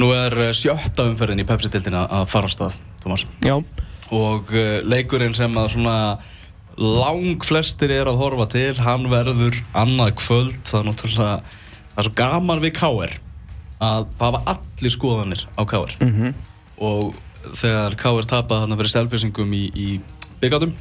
Nú 0.00 0.10
er 0.16 0.36
eh, 0.46 0.52
sjötta 0.56 1.04
umferðin 1.10 1.42
í 1.42 1.46
Pepsi-dildina 1.48 2.06
að 2.08 2.28
fara 2.32 2.48
á 2.48 2.50
stað, 2.52 2.76
Thomas. 3.02 3.26
Já. 3.44 3.58
Og 4.10 4.52
uh, 4.54 4.80
leikurinn 4.88 5.36
sem 5.36 5.56
að 5.60 5.74
svona 5.74 5.96
lang 6.80 7.42
flestir 7.44 7.92
er 7.92 8.08
að 8.08 8.20
horfa 8.22 8.46
til, 8.54 8.72
hann 8.80 9.08
verður 9.12 9.58
annað 9.76 10.14
kvöld. 10.22 10.60
Það 10.66 10.78
er 10.80 10.86
náttúrulega, 10.88 11.56
það 11.90 12.00
er 12.00 12.08
svo 12.08 12.14
gaman 12.18 12.62
við 12.62 12.72
K.R. 12.78 13.16
að 13.84 14.06
var 14.20 14.38
allir 14.54 14.94
skoðanir 14.94 15.44
á 15.52 15.62
K.R. 15.68 15.92
Mhm. 16.06 16.32
Og 16.80 17.12
þegar 17.60 17.98
K.R. 18.00 18.28
tapaði 18.30 18.64
þarna 18.64 18.78
fyrir 18.80 18.94
selfisingum 18.94 19.52
í, 19.56 19.64
í 19.68 19.88
byggatum, 20.40 20.72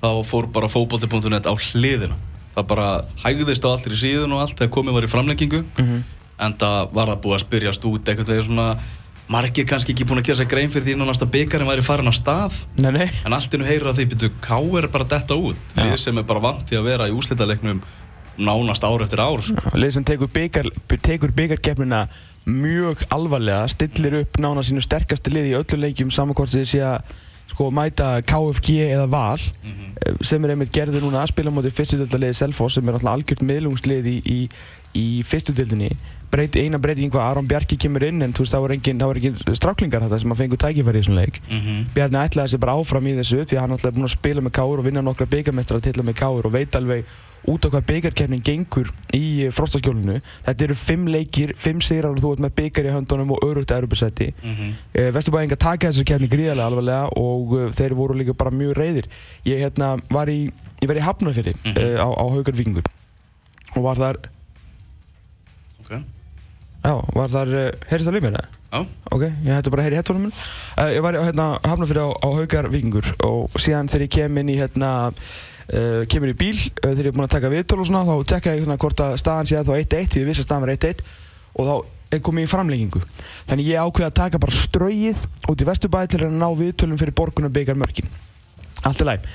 þá 0.00 0.10
fór 0.24 0.48
bara 0.54 0.70
fókbalti.net 0.72 1.44
á 1.50 1.54
hliðina. 1.54 2.16
Það 2.56 2.66
bara 2.72 2.88
hægðist 3.20 3.68
á 3.68 3.70
allir 3.70 3.94
í 3.94 4.00
síðun 4.00 4.32
og 4.34 4.46
allt 4.46 4.56
þegar 4.56 4.72
komið 4.78 4.96
var 4.96 5.06
í 5.06 5.12
framlengingu. 5.12 5.62
Mhm. 5.76 6.00
En 6.40 6.56
það 6.60 6.94
var 6.96 7.12
það 7.12 7.22
búið 7.26 7.36
að 7.36 7.44
spyrjast 7.44 7.86
út 7.90 8.10
eitthvað 8.10 8.32
þegar 8.32 8.46
svona 8.48 8.68
margir 9.30 9.66
kannski 9.68 9.94
ekki 9.94 10.06
búin 10.08 10.22
að 10.22 10.30
gera 10.30 10.40
sér 10.40 10.50
grein 10.50 10.72
fyrir 10.72 10.88
því 10.88 11.08
að 11.12 11.32
byggarinn 11.36 11.70
væri 11.70 11.86
farin 11.86 12.10
á 12.10 12.14
stað. 12.16 12.56
Nei, 12.82 12.90
nei. 12.96 13.08
En 13.28 13.36
allt 13.36 13.54
innu 13.54 13.68
heyrir 13.68 13.92
að 13.92 14.00
því 14.00 14.06
byrju 14.14 14.30
K 14.42 14.60
er 14.80 14.88
bara 14.90 15.06
detta 15.12 15.38
út. 15.38 15.58
Já. 15.76 15.84
Lið 15.84 15.96
sem 16.02 16.18
er 16.18 16.26
bara 16.26 16.42
vant 16.42 16.64
til 16.66 16.80
að 16.80 16.88
vera 16.90 17.06
í 17.06 17.14
úslitaleiknum 17.14 17.82
nánast 18.40 18.84
ár 18.84 19.04
eftir 19.04 19.22
ár. 19.22 19.42
Sko. 19.44 19.74
Lið 19.78 19.96
sem 19.98 20.06
tekur, 20.06 21.32
byggarkeppnina 21.36 22.04
mjög 22.48 23.04
alvarlega, 23.12 23.68
stillir 23.70 24.22
upp 24.22 24.38
nána 24.40 24.64
sínu 24.64 24.82
sterkasti 24.82 25.32
lið 25.34 25.50
í 25.50 25.58
öllu 25.58 25.80
leikjum 25.84 26.12
samankvæmt 26.14 26.54
sem 26.54 26.66
sé 26.66 26.80
að 26.84 27.12
sko, 27.50 27.68
mæta 27.74 28.14
KFG 28.26 28.78
eða 28.94 29.08
Val 29.10 29.36
eh, 29.36 30.14
sem 30.24 30.42
er 30.44 30.54
einmitt 30.54 30.72
gerður 30.74 31.04
núna 31.04 31.24
að 31.24 31.34
spila 31.34 31.52
mútið 31.54 31.76
fyrstudöldaliði 31.76 32.38
Selfoss 32.38 32.78
sem 32.78 32.88
er 32.88 32.96
alltaf 32.96 33.12
algjört 33.12 33.44
miðlungslið 33.44 34.08
í, 34.08 34.16
í, 34.24 34.38
í 34.96 35.06
fyrstudöldinni 35.26 35.90
Breyt, 36.30 36.54
eina 36.56 36.78
breyting 36.78 37.10
hvað 37.10 37.24
Aron 37.30 37.46
Bjarki 37.50 37.76
kemur 37.76 38.04
inn 38.06 38.22
en 38.22 38.32
þú 38.32 38.44
veist 38.44 38.54
það 38.54 38.60
var 38.62 38.74
engin, 38.76 38.98
það 39.02 39.16
engin 39.18 39.56
stráklingar 39.58 40.04
þetta 40.04 40.20
sem 40.22 40.30
að 40.34 40.38
fengu 40.44 40.56
tækifæri 40.62 41.00
í 41.00 41.02
þessum 41.02 41.16
leik 41.18 41.40
Mhm. 41.50 41.80
Bjarni 41.94 42.20
ætlaði 42.22 42.52
sér 42.54 42.60
bara 42.62 42.76
áfram 42.78 43.08
í 43.10 43.16
þessu 43.18 43.40
því 43.44 43.56
að 43.56 43.60
hann 43.64 43.74
ætlaði 43.78 43.96
búin 43.98 44.06
að 44.06 44.14
spila 44.14 44.40
með 44.46 44.52
Káur 44.60 44.78
og 44.78 44.84
vinna 44.86 45.02
nokkra 45.02 45.26
byggarmestrar 45.26 45.80
til 45.82 45.92
með 46.06 46.14
Káur 46.20 46.46
og 46.46 46.52
veit 46.54 46.70
alveg 46.78 47.04
út 47.48 47.64
á 47.66 47.68
hvað 47.72 47.86
byggarkefnin 47.88 48.42
gengur 48.44 48.90
í 49.16 49.46
eh, 49.46 49.50
frostaskjólinu 49.50 50.20
þetta 50.46 50.64
eru 50.68 50.74
fimm 50.76 51.06
leikir, 51.08 51.54
fimm 51.56 51.80
sigrar 51.80 52.12
og 52.12 52.20
þú 52.20 52.32
ert 52.36 52.42
með 52.44 52.54
byggar 52.60 52.84
í 52.84 52.92
höndunum 52.94 53.32
og 53.32 53.40
örugt 53.48 53.72
Europasæti 53.74 54.30
Mhm. 54.44 54.70
uh, 54.94 55.10
Vesturbæðinga 55.16 55.56
taka 55.58 55.88
þessar 55.88 56.04
kefni 56.04 56.28
gríðarlega 56.28 56.66
alvarlega 56.68 57.08
og 57.16 57.52
uh, 57.56 57.70
þeir 57.72 57.94
voru 57.96 58.14
líka 58.14 58.36
bara 58.36 58.50
mjög 58.54 58.76
reyðir 58.76 59.06
ég 59.48 59.58
hérna 59.64 59.96
var 60.12 60.26
í 60.28 60.52
ég 60.82 60.86
var 60.86 60.94
í 60.96 61.00
Hafnarfjörði 61.08 61.54
Mhm. 61.64 61.76
uh, 61.76 61.96
á, 62.04 62.08
á 62.12 62.24
Haukar 62.28 62.54
Víkingur 62.54 62.84
og 63.74 63.82
var 63.82 63.96
þar 63.96 64.16
Ok. 65.80 65.96
Já, 66.84 66.94
var 67.16 67.30
þar, 67.32 67.54
uh, 67.54 67.68
heyrðist 67.90 68.10
það 68.10 68.18
lífið 68.18 68.40
Já. 68.70 68.84
Ok, 69.10 69.24
ég 69.26 69.50
hætti 69.50 69.70
bara 69.74 69.82
að 69.82 69.88
heyra 69.88 69.96
í 69.96 69.98
headphone 69.98 70.20
minn 70.22 70.34
uh, 70.34 70.90
Ég 70.94 71.02
var 71.02 71.16
hérna, 71.18 71.46
hafnafyrir 71.66 72.04
á, 72.06 72.08
á 72.22 72.28
Haukar 72.38 72.68
Víkingur 72.70 73.08
og 73.26 73.56
síðan 73.58 73.90
þegar 73.90 74.04
ég 74.06 74.12
kem 74.14 74.38
inn 74.38 74.52
í 74.52 74.58
hérna 74.60 74.90
uh, 75.10 76.04
kemur 76.06 76.30
í 76.30 76.36
bíl 76.38 76.54
uh, 76.54 76.92
þegar 76.92 77.02
ég 77.02 77.10
er 77.10 77.16
búinn 77.16 77.26
að 77.26 77.34
taka 77.34 77.50
viðtöl 77.50 77.80
og 77.82 77.88
svona 77.90 78.04
þá 78.06 78.14
tekka 78.36 78.54
ég 78.54 78.62
hérna 78.62 78.78
hvort 78.78 79.02
að 79.02 79.16
staðan 79.24 79.50
sé 79.50 79.58
að 79.58 79.72
þá 79.72 79.74
1-1 79.80 80.14
því 80.14 80.22
ég 80.22 80.30
vissi 80.30 80.44
að 80.44 80.48
staðan 80.48 80.68
var 80.68 80.74
1-1 80.76 81.02
og 81.50 81.66
þá 81.66 81.74
er 82.14 82.22
komið 82.26 82.46
í 82.46 82.50
framlengingu. 82.50 83.02
Þannig 83.50 83.70
ég 83.70 83.82
ákveði 83.90 84.06
að 84.06 84.16
taka 84.22 84.40
bara 84.42 84.54
ströyið 84.54 85.26
út 85.50 85.62
í 85.62 85.66
Vesturbæði 85.66 86.14
til 86.14 86.24
að 86.26 86.38
ná 86.38 86.48
viðtölum 86.58 86.98
fyrir 87.02 87.14
borgunum 87.18 87.54
byggar 87.54 87.78
mörkin 87.78 88.10
Allt 88.86 89.02
er 89.02 89.10
læg 89.10 89.26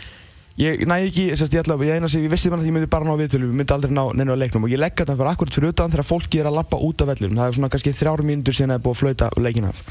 Ég 0.55 0.85
næði 0.87 1.09
ekki, 1.09 1.23
sérst, 1.35 1.51
ég, 1.51 1.65
ætla, 1.65 1.75
ég, 1.83 1.97
eina 1.97 2.07
sem 2.07 2.21
ég 2.23 2.31
vissi 2.31 2.47
bara 2.47 2.63
að 2.63 2.69
ég 2.69 2.75
myndi 2.77 2.87
bara 2.87 3.03
ná 3.03 3.17
viðtölum, 3.19 3.49
ég 3.51 3.59
myndi 3.59 3.73
aldrei 3.75 3.91
ná 3.91 4.05
neina 4.15 4.37
á 4.39 4.39
leiknum 4.39 4.63
og 4.63 4.71
ég 4.71 4.79
legg 4.79 4.95
þetta 4.95 5.17
bara 5.19 5.33
akkurat 5.35 5.57
fyrir 5.57 5.73
utan 5.73 5.91
þegar 5.91 6.07
fólki 6.07 6.39
er 6.39 6.47
að 6.47 6.55
lappa 6.55 6.79
út 6.79 7.03
af 7.03 7.09
vellinum, 7.09 7.35
það 7.35 7.49
er 7.49 7.57
svona 7.57 7.69
kannski 7.73 7.91
þrjár 7.99 8.23
mínútur 8.23 8.55
síðan 8.55 8.71
að 8.71 8.77
það 8.77 8.79
er 8.79 8.85
búið 8.85 8.95
að 8.95 9.01
flauta 9.01 9.43
leikin 9.43 9.67
af. 9.67 9.81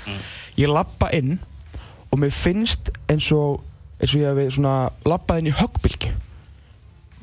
Ég 0.56 0.72
lappa 0.72 1.10
inn 1.18 1.34
og 2.08 2.22
mér 2.22 2.32
finnst 2.32 2.88
eins 3.12 3.28
og, 3.36 3.60
eins 4.00 4.16
og 4.16 4.24
ég 4.24 4.40
hef 4.40 4.56
svona 4.56 4.74
lappað 5.04 5.42
inn 5.42 5.52
í 5.52 5.56
höggbylki. 5.60 6.14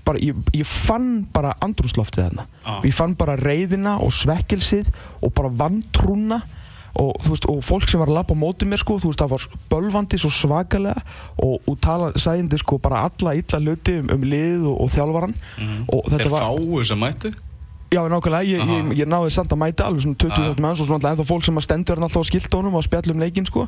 Bara, 0.05 0.21
ég, 0.21 0.37
ég 0.61 0.69
fann 0.69 1.09
bara 1.33 1.55
andrúnsloftið 1.65 2.27
þarna. 2.27 2.45
Já. 2.61 2.77
Ég 2.85 2.93
fann 2.93 3.17
bara 3.17 3.39
reyðina 3.41 3.97
og 4.05 4.13
svekkelsið 4.21 4.93
og 5.17 5.33
bara 5.33 5.49
vantrúna 5.49 6.43
og, 6.99 7.13
þú 7.23 7.33
veist, 7.33 7.47
og 7.51 7.61
fólk 7.65 7.87
sem 7.89 8.01
var 8.01 8.11
að 8.11 8.17
lappa 8.19 8.35
á 8.35 8.41
móti 8.41 8.67
mér 8.67 8.81
sko, 8.81 8.97
þú 9.01 9.11
veist, 9.11 9.21
það 9.21 9.35
var 9.35 9.45
bölvandi 9.71 10.19
svo 10.21 10.31
svakalega. 10.35 11.05
Og, 11.37 11.61
og 11.67 11.77
tala, 11.83 12.11
sagðindi 12.19 12.59
sko 12.61 12.81
bara 12.83 13.05
alla 13.07 13.35
illa 13.37 13.61
hluti 13.61 13.99
um, 14.01 14.11
um 14.15 14.27
lið 14.27 14.67
og, 14.67 14.75
og 14.85 14.91
þjálfaran 14.95 15.37
og 15.87 16.03
Þeir 16.09 16.17
þetta 16.17 16.33
var 16.35 16.45
fáu 16.49 16.83
sem 16.91 17.01
mættu. 17.01 17.33
Já, 17.91 17.99
nákvæmlega, 18.07 18.47
ég, 18.47 18.61
ég, 18.71 18.91
ég 19.01 19.07
náði 19.11 19.33
samt 19.35 19.51
að 19.51 19.59
mæta 19.65 19.83
alveg 19.83 20.05
svona 20.05 20.19
20 20.23 20.31
Aha. 20.31 20.43
þátt 20.51 20.61
manns 20.63 20.79
og 20.79 20.87
svona 20.87 21.09
alltaf 21.09 21.27
fólk 21.27 21.43
sem 21.43 21.57
að 21.59 21.65
stendur 21.65 21.99
hérna 21.99 22.07
alltaf 22.07 22.23
á 22.23 22.29
skiltónum 22.29 22.77
og 22.77 22.79
að 22.79 22.85
spjalla 22.87 23.15
um 23.17 23.23
leikinn 23.25 23.49
sko. 23.49 23.65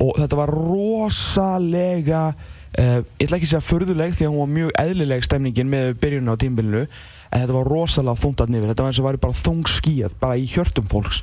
Og 0.00 0.14
þetta 0.16 0.38
var 0.38 0.52
rosalega 0.56 2.22
uh, 2.32 3.00
ég 3.04 3.26
ætla 3.26 3.38
ekki 3.38 3.48
að 3.48 3.52
segja 3.52 3.64
furðuleg 3.64 4.16
því 4.16 4.26
að 4.26 4.32
hún 4.32 4.40
var 4.40 4.52
mjög 4.54 4.74
eðlileg 4.82 5.26
stemningin 5.26 5.72
með 5.72 5.90
byrjunna 6.02 6.36
á 6.36 6.40
tímbilinu 6.40 6.84
en 6.84 7.42
þetta 7.42 7.56
var 7.58 7.70
rosalega 7.72 8.46
nýfir 8.48 8.70
þetta 8.72 8.84
var 8.84 8.92
eins 8.92 9.02
og 9.02 9.08
væri 9.08 9.22
bara 9.22 9.42
þung 9.42 9.68
skíð 9.68 10.16
bara 10.20 10.38
í 10.40 10.46
hjörtum 10.48 10.88
fólks 10.88 11.22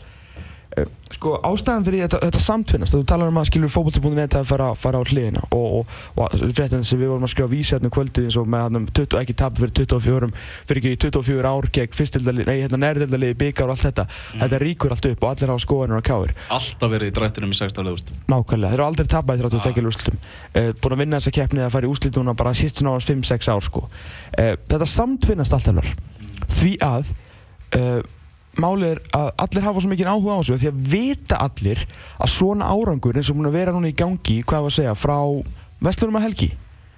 sko 1.15 1.35
ástæðan 1.47 1.85
fyrir 1.85 2.01
þetta, 2.03 2.19
þetta 2.25 2.39
samtvinnast 2.43 2.95
þú 2.95 2.99
talar 3.07 3.29
um 3.31 3.37
að 3.39 3.47
skilur 3.49 3.71
fókbalti.net 3.71 4.35
að 4.39 4.47
fara, 4.49 4.67
fara 4.75 4.99
á 4.99 5.03
hliðina 5.07 5.43
og, 5.55 5.67
og, 5.79 5.93
og 6.19 6.33
fréttin 6.57 6.83
sem 6.87 6.99
við 6.99 7.11
vorum 7.13 7.27
að 7.27 7.31
skrifa 7.31 7.51
vísi 7.51 7.75
hérna 7.75 7.87
um 7.87 7.93
kvöldið 7.95 8.27
eins 8.27 8.37
og 8.41 8.49
með 8.51 8.65
hann 8.65 8.87
20, 8.89 9.19
ekki 9.21 9.35
tap 9.39 9.59
fyrir 9.61 9.73
24 9.79 10.29
fyrir 10.67 10.81
ekki 10.81 10.93
24 11.05 11.51
ár 11.53 11.69
gegn 11.77 11.95
fyrstildalið, 11.99 12.49
nei 12.49 12.57
hérna 12.65 12.81
nærildaliði 12.83 13.37
byggar 13.45 13.69
og 13.69 13.75
allt 13.77 13.85
þetta 13.87 14.07
þetta 14.41 14.61
ríkur 14.65 14.95
allt 14.95 15.09
upp 15.11 15.23
og 15.23 15.31
allir 15.31 15.53
hafa 15.53 15.63
skoðanir 15.65 16.01
og 16.01 16.07
káir 16.09 16.33
Alltaf 16.57 16.91
verið 16.95 17.11
í 17.11 17.15
drættinum 17.15 17.53
í 17.55 17.59
16 17.61 17.87
leðust. 17.87 18.11
nákvæmlega, 18.31 18.73
þeir 18.73 18.79
eru 18.81 18.87
aldrei 18.89 19.07
tapað 19.15 19.39
í 19.39 19.45
32 19.45 19.63
Ah. 19.65 19.79
ah. 19.79 19.87
úrslitum 19.93 20.19
uh, 20.19 20.73
búin 20.81 20.97
að 20.97 21.01
vinna 21.05 21.21
þessa 21.21 21.35
keppni 21.39 21.63
að 21.63 21.71
fara 21.77 21.87
í 21.87 21.93
úrslit 21.93 22.19
núna 22.19 22.35
bara 22.35 22.53
sístun 22.57 22.91
ára 22.91 22.99
5-6 23.05 23.49
ár 23.53 23.63
sko 23.65 23.85
uh, 23.87 24.53
þetta 24.67 24.89
samtvinnast 24.89 25.55
allt 25.55 25.71
hennar 25.71 25.93
því 26.51 26.75
að 26.83 27.13
uh, 27.79 28.01
málið 28.61 28.91
er 28.95 28.99
að 29.17 29.29
allir 29.45 29.65
hafa 29.67 29.81
svo 29.83 29.89
mikið 29.91 30.09
áhuga 30.11 30.35
á 30.35 30.39
þessu 30.41 30.57
því 30.61 30.69
að 30.71 30.83
vita 30.91 31.39
allir 31.45 31.81
að 32.19 32.31
svona 32.35 32.69
árangur 32.71 33.17
eins 33.19 33.29
og 33.29 33.37
búin 33.39 33.49
að 33.49 33.57
vera 33.59 33.73
núna 33.75 33.91
í 33.91 33.95
gangi 33.97 34.37
hvað 34.43 34.65
var 34.65 34.71
að 34.71 34.77
segja, 34.79 34.95
frá 34.95 35.17
Vestlunum 35.85 36.15
að 36.19 36.25
helgi 36.29 36.51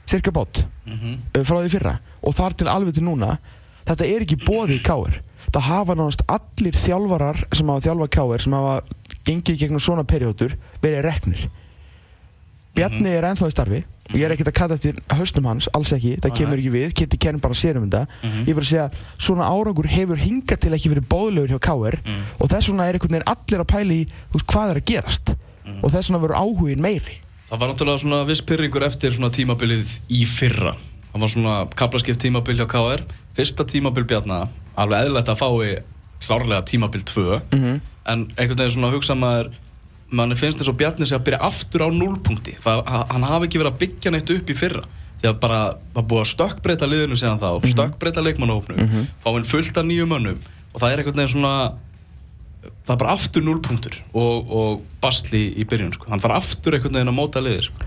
cirka 0.07 0.31
bát, 0.31 0.65
Mhm. 0.87 1.15
uh, 1.35 1.43
frá 1.43 1.57
því 1.63 1.69
fyrra 1.73 1.99
og 2.23 2.33
þar 2.37 2.53
til 2.55 2.67
alveg 2.71 2.93
til 2.93 3.03
núna 3.03 3.37
þetta 3.85 4.05
er 4.07 4.21
ekki 4.23 4.37
bóði 4.45 4.77
í 4.79 4.83
káir 4.83 5.21
það 5.51 5.61
hafa 5.67 5.95
nánast 5.95 6.21
allir 6.27 6.75
þjálfarar 6.77 7.43
sem 7.55 7.67
hafa 7.67 7.83
þjálfað 7.89 8.09
káir 8.15 8.41
sem 8.41 8.53
hafa 8.53 8.81
gengið 9.25 9.57
gegnum 9.59 9.79
svona 9.83 10.03
periódur 10.07 10.53
verið 10.81 11.03
reknir. 11.03 11.47
Bjarni 12.77 13.09
er 13.09 13.25
ennþá 13.25 13.47
í 13.49 13.51
starfi 13.55 13.79
og 14.09 14.15
ég 14.15 14.23
er 14.25 14.31
ekkert 14.35 14.47
að 14.51 14.53
kalla 14.53 14.75
eftir 14.75 14.95
hausnum 15.09 15.45
hans, 15.45 15.67
alls 15.73 15.91
ekki, 15.93 16.15
það 16.21 16.29
Nei. 16.31 16.37
kemur 16.37 16.57
ekki 16.61 16.71
við 16.71 16.93
Kitty 16.93 17.17
Ken 17.17 17.39
bara 17.39 17.53
sér 17.53 17.77
um 17.77 17.89
þetta 17.89 18.07
Mhm. 18.23 18.43
ég 18.45 18.49
er 18.49 18.53
bara 18.53 18.65
að 18.65 18.71
segja, 18.71 18.91
svona 19.19 19.47
árangur 19.51 19.87
hefur 19.87 20.17
hingað 20.17 20.59
til 20.59 20.71
ekki 20.71 20.89
verið 20.93 21.07
bóðlegur 21.07 21.49
hjá 21.49 21.59
KR 21.59 21.97
Mm. 22.05 22.21
og 22.39 22.49
þess 22.49 22.67
vegna 22.69 22.87
er 22.87 22.93
einhvern 22.93 23.11
veginn 23.11 23.27
allir 23.27 23.59
að 23.63 23.67
pæla 23.67 23.93
í 23.93 24.07
veist, 24.33 24.45
hvað 24.47 24.71
er 24.71 24.75
að 24.81 24.85
gerast 24.85 25.35
Mm. 25.67 25.83
og 25.83 25.91
þess 25.91 26.09
vegna 26.11 26.21
verður 26.27 26.41
áhugin 26.41 26.79
meiri 26.79 27.15
Það 27.49 27.59
var 27.59 27.69
náttúrulega 27.69 27.99
svona 28.03 28.25
viss 28.27 28.41
pyrringur 28.41 28.83
eftir 28.83 29.11
svona 29.13 29.29
tímabilið 29.31 29.99
í 30.09 30.25
fyrra. 30.27 30.75
Það 31.13 31.21
var 31.21 31.27
svona 31.29 31.69
kaplaskipt 31.75 32.19
tímabil 32.19 32.57
hjá 32.57 32.67
KR. 32.67 33.03
Fyrsta 33.33 33.63
tímabil 33.63 34.03
Bjarna, 34.03 34.49
alveg 34.77 35.05
eðlilegt 35.05 35.29
að 35.31 35.37
fái 35.39 35.79
klárlega 36.19 36.61
tímabil 36.67 37.03
2. 37.05 37.41
Mhm. 37.53 37.81
En 38.05 38.25
einhvern 38.37 38.57
veginn 38.57 38.75
svona 38.75 38.91
hugsa 38.91 39.15
maður, 39.15 39.51
manni 40.11 40.35
finnst 40.39 40.59
eins 40.61 40.69
og 40.71 40.77
Bjarni 40.79 41.05
sé 41.05 41.15
að 41.17 41.25
byrja 41.27 41.39
aftur 41.47 41.83
á 41.83 41.89
núlpunkti. 41.91 42.53
Það, 42.63 42.83
ha- 42.87 43.07
hann 43.11 43.23
hafi 43.27 43.47
ekki 43.49 43.59
verið 43.59 43.73
að 43.73 43.79
byggja 43.81 44.11
neitt 44.11 44.29
upp 44.37 44.47
í 44.49 44.55
fyrra. 44.55 44.83
Því 45.21 45.29
að 45.31 45.39
bara, 45.41 45.59
er 45.97 46.03
búið 46.03 46.21
að 46.23 46.31
stökkbreyta 46.35 46.87
liðinu 46.87 47.17
síðan 47.17 47.39
þá, 47.41 47.49
Mhm. 47.59 47.71
stökkbreyta 47.73 48.21
leikmannahópnum, 48.23 48.77
mm 48.77 49.07
fá 49.25 49.29
inn 49.35 49.43
fullt 49.43 49.77
af 49.77 49.85
nýjum 49.85 50.07
mönnum 50.13 50.37
og 50.73 50.81
það 50.81 50.91
er 50.93 50.97
einhvern 51.01 51.15
veginn 51.17 51.33
svona 51.33 51.73
það 52.85 52.93
er 52.93 52.97
bara 53.01 53.13
aftur 53.15 53.41
núlpunktur 53.43 53.95
og, 54.13 54.51
og 54.51 54.81
basli 55.01 55.53
í 55.57 55.65
byrjun 55.65 55.93
sko. 55.93 56.05
hann 56.09 56.19
fara 56.19 56.35
aftur 56.37 56.73
einhvern 56.77 56.93
veginn 56.93 57.09
að 57.11 57.17
móta 57.17 57.41
liðir 57.41 57.63
sko. 57.63 57.77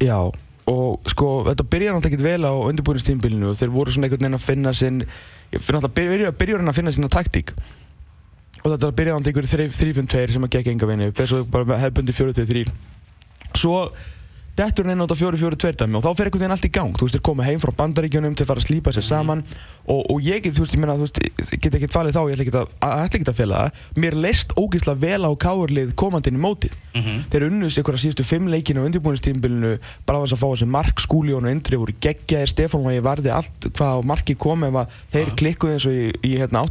Já, 0.00 0.32
og 0.66 1.00
sko, 1.06 1.44
þetta 1.46 1.68
byrjar 1.68 1.94
náttúrulega 1.94 2.12
ekkert 2.12 2.26
vel 2.26 2.42
á 2.48 2.52
undirbúinistímbilinu 2.54 3.50
og 3.50 3.56
þeir 3.60 3.70
voru 3.74 3.92
svona 3.92 4.08
einhvern 4.08 4.24
veginn 4.24 4.38
að 4.40 4.46
finna 4.46 4.72
sinn 4.72 5.02
ég 5.52 5.60
finn 5.60 5.76
náttúrulega 5.76 5.94
byrja, 5.94 6.32
byrjar 6.32 6.58
hann 6.62 6.72
að 6.72 6.78
finna 6.80 6.90
sína 6.96 7.08
taktík 7.12 7.52
og 8.62 8.70
þetta 8.70 8.92
byrjar 8.98 9.20
náttúrulega 9.20 9.42
einhverju 9.42 10.02
3-5-2 10.06 10.36
sem 10.36 10.48
að 10.48 10.56
gekk 10.56 10.72
enga 10.72 10.90
vinni 10.90 11.10
og 11.10 11.22
svo 11.26 11.44
bara 11.50 11.68
með 11.68 11.82
hefbundi 11.86 12.16
4-2-3 12.16 12.66
svo 13.58 13.78
dettur 14.56 14.84
hann 14.84 15.00
inn 15.00 15.04
á 15.04 15.08
4-4-2 15.08 15.78
dæmi 15.80 15.96
og 15.96 16.04
þá 16.04 16.10
fer 16.12 16.28
einhvern 16.28 16.42
veginn 16.42 16.54
allt 16.54 16.66
í 16.68 16.70
gang. 16.72 16.92
Þú 16.92 17.06
veist, 17.06 17.16
þeir 17.16 17.24
koma 17.24 17.44
heim 17.46 17.60
frá 17.62 17.72
bandaríkjunum 17.78 18.34
til 18.36 18.44
að 18.44 18.50
fara 18.50 18.60
að 18.60 18.66
slípa 18.66 18.92
sér 18.92 19.06
saman 19.06 19.44
og, 19.86 20.02
og 20.12 20.18
ég, 20.20 20.44
þú 20.44 20.64
veist, 20.64 20.74
ég 20.76 20.82
meina, 20.82 20.96
þú 20.98 21.06
veist, 21.06 21.20
ég 21.22 21.62
get 21.64 21.76
ekkert 21.78 21.94
falið 21.94 22.18
þá, 22.18 22.20
ég 22.20 22.34
ætla 22.34 22.44
ekkert 22.44 22.58
að, 22.60 22.74
að, 22.84 23.04
ekkert 23.06 23.30
að 23.32 23.38
fela 23.38 23.62
það. 23.62 23.80
Mér 24.04 24.16
leist 24.26 24.52
ógeðslega 24.60 25.02
vel 25.06 25.24
á 25.24 25.30
káurlið 25.46 25.94
komandinn 26.02 26.36
í 26.36 26.42
mótið. 26.42 26.76
Þeir 27.32 27.46
unnus 27.48 27.80
einhverja 27.80 28.02
síðustu 28.04 28.28
fimm 28.28 28.52
leikinu 28.52 28.84
á 28.84 28.86
undirbúinistímbilinu 28.90 29.72
bara 30.04 30.20
á 30.20 30.22
þess 30.26 30.36
að 30.36 30.42
fá 30.44 30.48
þessi 30.50 30.68
mark 30.76 31.00
skúljón 31.00 31.48
og 31.48 31.56
Indri 31.56 31.80
voru 31.80 31.96
geggjaðir 31.96 32.52
Stefán 32.52 32.84
og 32.84 32.92
ég 32.92 33.06
varði 33.08 33.32
allt 33.32 33.70
hvað 33.72 34.04
á 34.04 34.08
marki 34.12 34.36
kom 34.36 34.68
ef 34.68 34.78
að 34.84 35.00
þeir 35.16 35.34
klikkuði 35.40 35.78
eins 35.78 35.88
og 35.88 35.96
í, 35.96 36.06
í 36.28 36.36
hérna, 36.36 36.66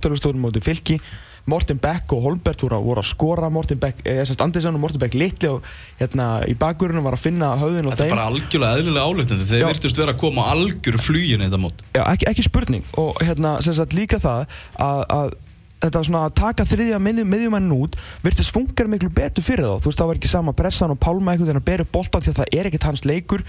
Morten 1.50 1.80
Beck 1.82 2.12
og 2.14 2.22
Holmbert 2.24 2.62
voru, 2.62 3.00
að- 3.02 3.06
skora 3.10 3.50
Morten 3.50 3.80
Beck, 3.82 4.04
eða 4.06 4.26
semst 4.30 4.42
Andersen 4.46 4.76
og 4.76 4.80
Morten 4.84 5.00
Beck 5.00 5.14
litli 5.18 5.50
og 5.50 5.64
hérna 6.00 6.44
í 6.48 6.54
bakgurinu 6.58 7.02
var 7.02 7.14
að 7.18 7.24
finna 7.26 7.56
höfðin 7.58 7.88
og 7.90 7.96
Þetta 7.96 8.04
er 8.06 8.10
þeim. 8.10 8.16
bara 8.16 8.28
algjörlega 8.30 8.78
eðlilega 8.78 9.06
álutnandi 9.10 9.48
Þeir 9.50 9.66
virtust 9.72 9.98
vera 9.98 10.14
að 10.14 10.20
koma 10.22 10.42
á 10.46 10.54
algjöru 10.54 11.00
flugin 11.02 11.42
þetta 11.42 11.58
mót. 11.64 11.82
Já, 11.96 12.04
ekki, 12.14 12.28
ekki 12.30 12.44
spurning. 12.46 12.84
Og 12.98 13.16
hérna 13.26 13.56
sem 13.64 13.74
sagt 13.74 13.94
líka 13.98 14.20
það 14.22 14.46
að, 14.78 15.06
að 15.10 15.34
þetta 15.82 16.04
svona 16.06 16.20
að 16.30 16.34
taka 16.38 16.64
þriðja 16.70 17.00
miðjumannin 17.02 17.74
út 17.74 17.96
virtist 18.22 18.54
funkar 18.54 18.86
miklu 18.86 19.10
betur 19.10 19.42
fyrir 19.42 19.66
þá. 19.66 19.82
Þú 19.82 19.90
veist 19.90 19.98
það 20.04 20.12
var 20.12 20.20
ekki 20.22 20.30
sama 20.30 20.54
pressan 20.54 20.94
og 20.94 21.00
Pálma 21.02 21.34
einhvern 21.34 21.50
veginn 21.50 21.62
að 21.64 21.66
upp 21.88 21.92
boltan 21.98 22.22
því 22.22 22.30
að 22.36 22.40
það 22.44 22.54
er 22.60 22.70
ekkert 22.70 22.84
hans 22.92 23.02
leikur. 23.10 23.42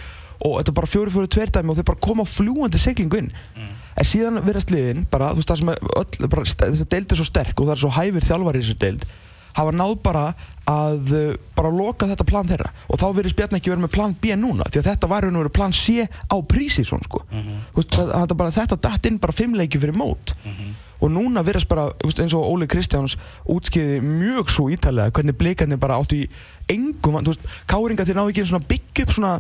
Og 0.43 0.57
þetta 0.59 0.73
er 0.73 0.79
bara 0.81 0.89
fjóri 0.91 1.13
fjóri 1.13 1.29
tverdæmi 1.29 1.71
og 1.71 1.77
þeir 1.77 1.85
bara 1.93 2.01
koma 2.09 2.25
fljúandi 2.25 2.81
seglingu 2.81 3.19
inn 3.21 3.29
en 3.97 4.09
síðan 4.09 4.41
verðast 4.45 4.73
liðin 4.73 5.05
bara 5.11 5.33
þú 5.33 5.43
veist 5.43 5.53
það 5.53 5.61
sem 5.63 5.73
er 5.75 5.83
öll 6.01 6.31
bara, 6.33 6.47
þessi 6.65 6.89
deild 6.95 7.13
er 7.13 7.21
svo 7.21 7.29
sterk 7.29 7.61
og 7.61 7.69
það 7.69 7.75
er 7.77 7.83
svo 7.85 7.93
hæfir 7.99 8.29
þjálfari 8.31 8.63
í 8.63 8.65
þessu 8.67 8.79
deild 8.83 9.07
hafa 9.53 9.73
náð 9.77 9.97
bara 10.05 10.25
að 10.71 11.11
uh, 11.13 11.35
bara 11.59 11.73
loka 11.75 12.07
þetta 12.09 12.25
plan 12.25 12.49
þeirra. 12.49 12.71
Og 12.89 13.01
þá 13.01 13.07
verðist 13.17 13.37
Bjarni 13.37 13.59
ekki 13.59 13.73
verið 13.73 13.85
með 13.85 13.93
plan 13.97 14.15
B 14.23 14.37
núna 14.39 14.69
því 14.71 14.81
að 14.81 14.87
þetta 14.93 15.11
var 15.11 15.27
raun 15.27 15.37
og 15.37 15.45
verið 15.45 15.57
plan 15.59 15.75
C 15.77 16.07
á 16.07 16.37
prísi 16.49 16.85
svona 16.89 17.05
sko 17.09 17.21
það, 17.77 18.13
það, 18.15 18.37
bara, 18.39 18.55
þetta 18.57 18.79
datt 18.87 19.11
inn 19.11 19.19
bara 19.21 19.37
fimm 19.37 19.59
leiki 19.59 19.81
fyrir 19.83 19.99
mót 19.99 20.33
og 21.03 21.11
núna 21.11 21.43
verðast 21.45 21.69
bara 21.71 21.91
eins 22.07 22.35
og 22.37 22.47
Óli 22.47 22.69
Kristjáns 22.71 23.17
útskiði 23.51 23.99
mjög 24.05 24.53
svo 24.53 24.69
ítalega 24.73 25.13
hvernig 25.15 25.37
blikarnir 25.39 25.81
bara 25.83 25.99
áttu 25.99 26.23
í 26.23 26.29
engum, 26.71 27.19
þú 27.21 27.33
veist, 27.33 27.49
káringa 27.69 28.07
þeir 28.07 28.19
náðu 28.19 28.33
ekki 28.33 28.45
svona 28.49 28.69
byggja 28.71 29.05
upp 29.05 29.15
svona 29.17 29.33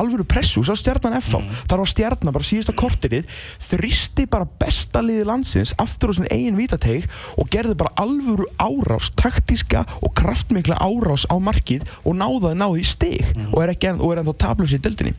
alvöru 0.00 0.26
pressu, 0.28 0.62
svo 0.64 0.76
stjarnan 0.78 1.18
FH 1.18 1.42
þar 1.68 1.82
var 1.82 1.90
stjarnan 1.90 2.36
bara 2.36 2.46
síðasta 2.46 2.76
korterið 2.78 3.28
þristi 3.66 4.26
bara 4.30 4.48
besta 4.62 5.02
liði 5.04 5.26
landsins 5.28 5.74
aftur 5.82 6.14
á 6.14 6.18
sin 6.20 6.30
eigin 6.30 6.58
vítateig 6.60 7.10
og 7.36 7.50
gerði 7.52 7.76
bara 7.82 7.94
alvöru 8.00 8.46
árás, 8.62 9.10
taktíska 9.18 9.84
og 10.00 10.14
kraftmikla 10.18 10.78
árás 10.78 11.26
á 11.26 11.34
markið 11.42 11.86
og 12.04 12.16
náði 12.16 12.52
að 12.54 12.58
náði 12.62 12.82
í 12.82 12.86
stig. 12.86 13.30
Og 13.50 13.62
er 13.64 13.74
ekki 13.74 13.90
enn, 13.90 14.00
og 14.00 14.14
er 14.14 14.22
ennþá 14.22 14.36
tablus 14.46 14.76
í 14.76 14.82
dildinni 14.82 15.16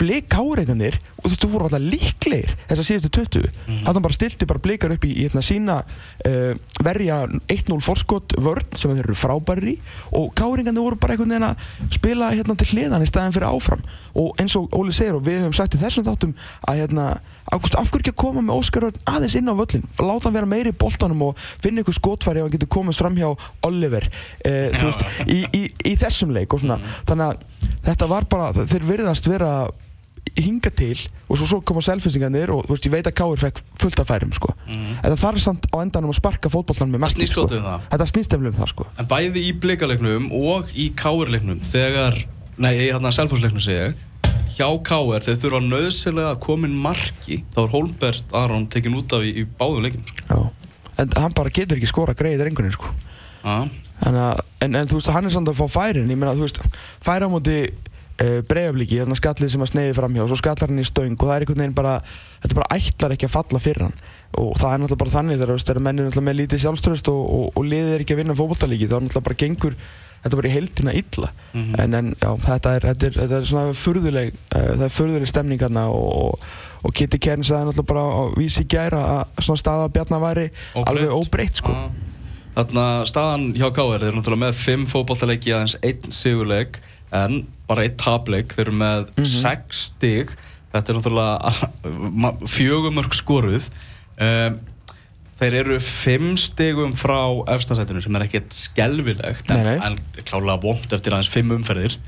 Blik 0.00 0.28
káreikanir 0.32 0.98
og 1.16 1.26
þú 1.26 1.30
veist, 1.32 1.42
þú 1.42 1.50
voru 1.52 1.66
alltaf 1.66 1.82
líklegir 1.82 2.52
þessar 2.68 2.86
síðustu 2.86 3.10
20 3.16 3.46
mm. 3.48 3.78
hann 3.86 4.02
bara 4.04 4.16
stilti 4.16 4.48
bara 4.48 4.62
blikar 4.62 4.92
upp 4.94 5.06
í, 5.08 5.12
í 5.16 5.26
hérna, 5.26 5.42
sína 5.44 5.78
uh, 5.82 6.52
verja 6.84 7.22
1-0 7.26 7.78
forskot 7.82 8.36
vörn 8.42 8.76
sem 8.78 8.92
þeir 8.92 9.06
eru 9.06 9.16
frábæri 9.18 9.76
og 10.16 10.34
káreikanir 10.38 10.84
voru 10.84 11.00
bara 11.00 11.16
einhvern 11.16 11.32
veginn 11.32 11.48
að 11.48 11.96
spila 11.96 12.30
hérna 12.34 12.56
til 12.60 12.68
hliðan 12.72 13.04
í 13.04 13.08
staðin 13.08 13.34
fyrir 13.34 13.48
áfram. 13.48 13.82
Og 14.16 14.36
eins 14.42 14.56
og 14.58 14.72
Óli 14.76 14.94
segir 14.96 15.16
og 15.16 15.24
við 15.26 15.42
höfum 15.42 15.56
sagt 15.56 15.76
í 15.76 15.80
þessum 15.80 16.06
þáttum 16.06 16.36
að 16.68 16.82
hérna, 16.82 17.08
Ágúst, 17.46 17.76
af 17.78 17.90
hverju 17.92 18.02
ekki 18.02 18.14
að 18.14 18.20
koma 18.24 18.42
með 18.42 18.60
Óskar 18.60 18.88
Örn 18.88 19.02
aðeins 19.06 19.36
inn 19.38 19.50
á 19.50 19.54
völlin 19.54 19.84
láta 20.02 20.26
hann 20.26 20.34
vera 20.34 20.50
meiri 20.50 20.72
í 20.72 20.78
boltanum 20.78 21.20
og 21.28 21.42
finna 21.62 21.84
ykkur 21.84 21.94
skotfæri 21.94 22.42
ef 22.42 22.48
hann 22.48 22.54
getur 22.56 22.72
komast 22.74 23.02
fram 23.02 23.16
hjá 23.18 23.28
Oliver. 23.66 24.08
Uh, 24.42 24.74
þú 24.74 24.88
veist, 24.88 25.04
í, 25.30 25.40
í, 25.54 25.62
í 25.86 25.96
þessum 26.00 26.34
leik 26.34 26.56
og 26.56 26.64
svona, 26.64 26.80
þannig 27.06 27.28
að 27.28 27.74
þetta 27.86 28.10
var 28.10 28.26
bara, 28.30 28.66
þeir 28.66 28.88
virðast 28.90 29.30
vera 29.30 29.52
hinga 30.34 30.70
til 30.74 30.96
og 31.28 31.38
svo, 31.38 31.46
svo 31.46 31.58
koma 31.66 31.82
selfinsingarnir 31.84 32.50
og 32.54 32.66
veist, 32.68 32.86
ég 32.88 32.92
veit 32.92 33.06
að 33.08 33.14
Káur 33.20 33.40
fekk 33.40 33.60
fullt 33.80 34.00
af 34.02 34.08
færum 34.10 34.32
sko. 34.36 34.50
en 34.68 35.06
það 35.06 35.20
þarf 35.22 35.42
samt 35.44 35.68
á 35.70 35.76
endanum 35.80 36.10
að 36.12 36.18
sparka 36.18 36.50
fótbollan 36.52 36.92
með 36.92 37.04
mest 37.04 37.22
sko. 37.30 37.46
um 37.46 37.86
þetta 37.90 38.08
snýst 38.10 38.34
eftir 38.34 38.50
um 38.50 38.58
það 38.58 38.72
sko. 38.72 38.88
En 38.98 39.08
bæði 39.10 39.44
í 39.46 39.54
blikaleiknum 39.62 40.28
og 40.34 40.72
í 40.74 40.90
káirleiknum 40.98 41.62
Þegar, 41.66 42.18
nei, 42.58 42.74
hérna 42.74 43.12
selfhúsleiknum 43.14 43.62
segi 43.62 43.78
ég 43.90 44.04
Hjá 44.56 44.68
káir, 44.88 45.20
þeir 45.24 45.40
þurfa 45.42 45.62
nöðsilega 45.66 46.34
að 46.34 46.38
koma 46.46 46.68
inn 46.68 46.76
marki 46.80 47.42
Þá 47.54 47.58
er 47.64 47.72
Holmbert 47.74 48.36
Aron 48.36 48.68
tekin 48.72 48.96
út 48.96 49.12
af 49.12 49.24
í, 49.26 49.32
í 49.42 49.48
báðum 49.58 49.84
leikum 49.84 50.06
sko. 50.08 50.46
En 50.96 51.10
hann 51.12 51.34
bara 51.36 51.52
getur 51.52 51.76
ekki 51.76 51.90
skora 51.90 52.14
greið 52.16 52.40
drengunin 52.40 52.72
sko. 52.72 52.88
Að, 53.44 54.40
en, 54.64 54.74
en 54.76 54.88
þú 54.88 54.98
veist, 54.98 55.10
hann 55.12 55.28
er 55.28 55.32
samt 55.32 55.48
að 55.52 55.58
fá 55.60 55.68
færin 55.72 56.08
ég 56.08 56.16
meina, 56.16 56.32
þú 56.36 56.46
veist, 56.46 56.60
færa 57.04 57.28
móti 58.16 58.24
uh, 58.24 58.42
breyaflíki, 58.48 59.00
þarna 59.00 59.16
skallið 59.18 59.52
sem 59.52 59.64
að 59.64 59.72
sneiði 59.72 59.96
framhjá 59.96 60.22
og 60.24 60.30
svo 60.30 60.38
skallar 60.40 60.70
hann 60.70 60.80
í 60.80 60.86
stöng 60.86 61.16
og 61.16 61.26
það 61.26 61.34
er 61.34 61.44
einhvern 61.44 61.62
veginn 61.62 61.76
bara 61.76 62.00
þetta 62.42 62.58
bara 62.58 62.76
ætlar 62.76 63.14
ekki 63.16 63.26
að 63.26 63.34
falla 63.34 63.60
fyrir 63.60 63.86
hann. 63.86 64.00
Og 64.36 64.56
það 64.58 64.72
er 64.72 64.80
náttúrulega 64.82 65.02
bara 65.02 65.14
þannig 65.14 65.36
þegar, 65.36 65.48
þú 65.48 65.56
veist, 65.56 65.68
þegar 65.68 65.84
menn 65.86 65.98
er 65.98 66.08
náttúrulega 66.08 66.28
með 66.28 66.38
lítið 66.40 66.62
sjálfströst 66.64 67.08
og, 67.12 67.20
og, 67.36 67.46
og 67.56 67.68
liðið 67.70 67.94
er 67.94 68.04
ekki 68.04 68.16
að 68.16 68.20
vinna 68.22 68.36
fótballtalíki 68.36 68.88
þá 68.88 68.96
er 68.96 69.06
náttúrulega 69.06 69.28
bara 69.28 69.40
gengur 69.42 69.76
þetta 70.26 70.40
bara 70.40 70.48
í 70.48 70.54
heildina 70.56 70.96
illa. 70.96 71.30
En, 71.54 71.94
en 71.94 72.10
já, 72.16 72.30
þetta 72.46 72.74
er, 72.76 72.88
þetta 72.90 73.06
er, 73.06 73.18
þetta 73.20 73.38
er 73.38 73.48
svona 73.52 73.76
furðuleg 73.76 74.34
uh, 74.34 74.72
það 74.72 74.86
er 74.88 74.96
furðuleg 74.96 75.30
stemning 75.30 75.62
hérna 75.62 75.86
og, 75.92 76.42
og 76.82 76.96
Kitty 76.96 77.20
Kern 77.22 77.46
sagði 77.46 77.70
náttúrulega 77.70 77.92
bara 77.92 78.04
á 78.10 78.22
vísi 78.36 78.66
gæra 78.68 79.04
að 79.20 79.46
svona 79.46 79.62
staða 79.62 79.88
Bjarnar 79.94 80.24
væri 80.24 80.50
alveg 80.82 81.14
óbreytt 81.14 81.62
sko. 81.62 81.72
Já. 81.72 82.12
Þarna 82.56 82.84
staðan 83.04 83.50
hjá 83.52 83.66
KR, 83.68 83.98
þeir 84.00 84.06
eru 84.08 84.16
náttúrulega 84.16 84.42
með 84.46 84.60
5 84.62 84.84
fótballtaleiki 84.88 85.52
aðeins 85.52 85.74
1 85.84 86.06
sigurleik 86.16 86.78
en 87.14 87.44
bara 87.68 87.86
1 87.86 87.98
tapleik, 88.00 88.54
þeir 88.54 88.68
eru 88.68 88.78
með 88.80 89.10
6 89.18 89.82
stig. 89.90 90.32
Þetta 90.72 90.92
er 90.92 90.98
náttúrulega 90.98 91.52
fjögumörk 92.56 93.16
skoruð. 93.16 93.68
Um, 94.16 94.58
þeir 95.40 95.58
eru 95.62 95.78
5 95.82 96.28
stigum 96.40 96.94
frá 96.96 97.20
efstasætinu 97.52 98.00
sem 98.04 98.16
er 98.16 98.24
ekkert 98.24 98.54
skelvilegt 98.56 99.50
en, 99.52 99.66
en 99.74 99.98
klálega 100.22 100.62
vond 100.62 100.94
eftir 100.96 101.12
aðeins 101.12 101.32
5 101.32 101.56
umferðir. 101.58 101.98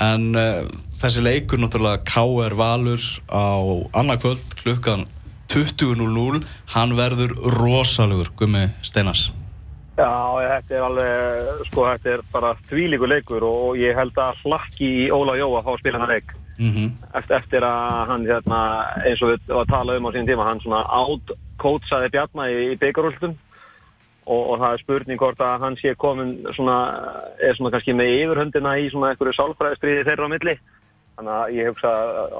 En 0.00 0.30
uh, 0.32 0.64
þessi 1.00 1.24
leikur 1.24 1.60
náttúrulega 1.60 2.04
KR 2.08 2.56
Valur 2.56 3.04
á 3.28 3.60
annarkvöld 4.00 4.56
klukkan 4.62 5.04
20.00 5.50 6.44
hann 6.76 6.96
verður 6.96 7.34
rosalegur 7.58 8.30
Gummi 8.38 8.68
Steinars 8.86 9.30
Já, 10.00 10.12
þetta 10.54 10.76
er 10.76 10.84
alveg, 10.86 11.48
sko, 11.68 11.86
þetta 11.90 12.12
er 12.14 12.22
bara 12.32 12.52
þvílíku 12.70 13.08
leikur 13.10 13.44
og 13.44 13.80
ég 13.80 13.98
held 13.98 14.16
að 14.20 14.40
hlakki 14.46 14.88
í 15.04 15.10
Óla 15.12 15.36
Jó 15.36 15.50
að 15.52 15.66
fá 15.66 15.72
að 15.74 15.82
spila 15.82 16.00
hann 16.00 16.14
leik 16.14 16.32
mm 16.60 16.88
eftir, 17.18 17.36
eftir 17.36 17.64
að 17.66 18.06
hann, 18.08 18.26
hérna, 18.28 18.60
eins 19.04 19.22
og 19.22 19.32
við 19.32 19.52
var 19.52 19.64
að 19.64 19.72
tala 19.74 19.96
um 19.98 20.08
á 20.08 20.10
sín 20.14 20.28
tíma, 20.28 20.48
hann 20.48 20.60
svona 20.60 20.82
átkótsaði 21.00 22.10
Bjarna 22.14 22.48
í, 22.50 22.58
í 22.72 22.76
byggarúltum 22.80 23.34
og, 24.30 24.42
og 24.50 24.58
það 24.60 24.72
er 24.72 24.82
spurning 24.84 25.20
hvort 25.20 25.40
að 25.40 25.64
hann 25.64 25.78
sé 25.80 25.94
komin 25.98 26.36
svona, 26.56 26.76
er 27.42 27.56
svona 27.56 27.72
kannski 27.74 27.96
með 27.96 28.12
yfirhöndina 28.20 28.76
í 28.78 28.90
svona 28.92 29.12
einhverju 29.12 29.36
sálfræðistriði 29.38 30.06
þeirra 30.08 30.28
á 30.30 30.32
milli. 30.34 30.56
Þannig 31.18 31.36
að 31.36 31.54
ég 31.56 31.70
hugsa 31.70 31.90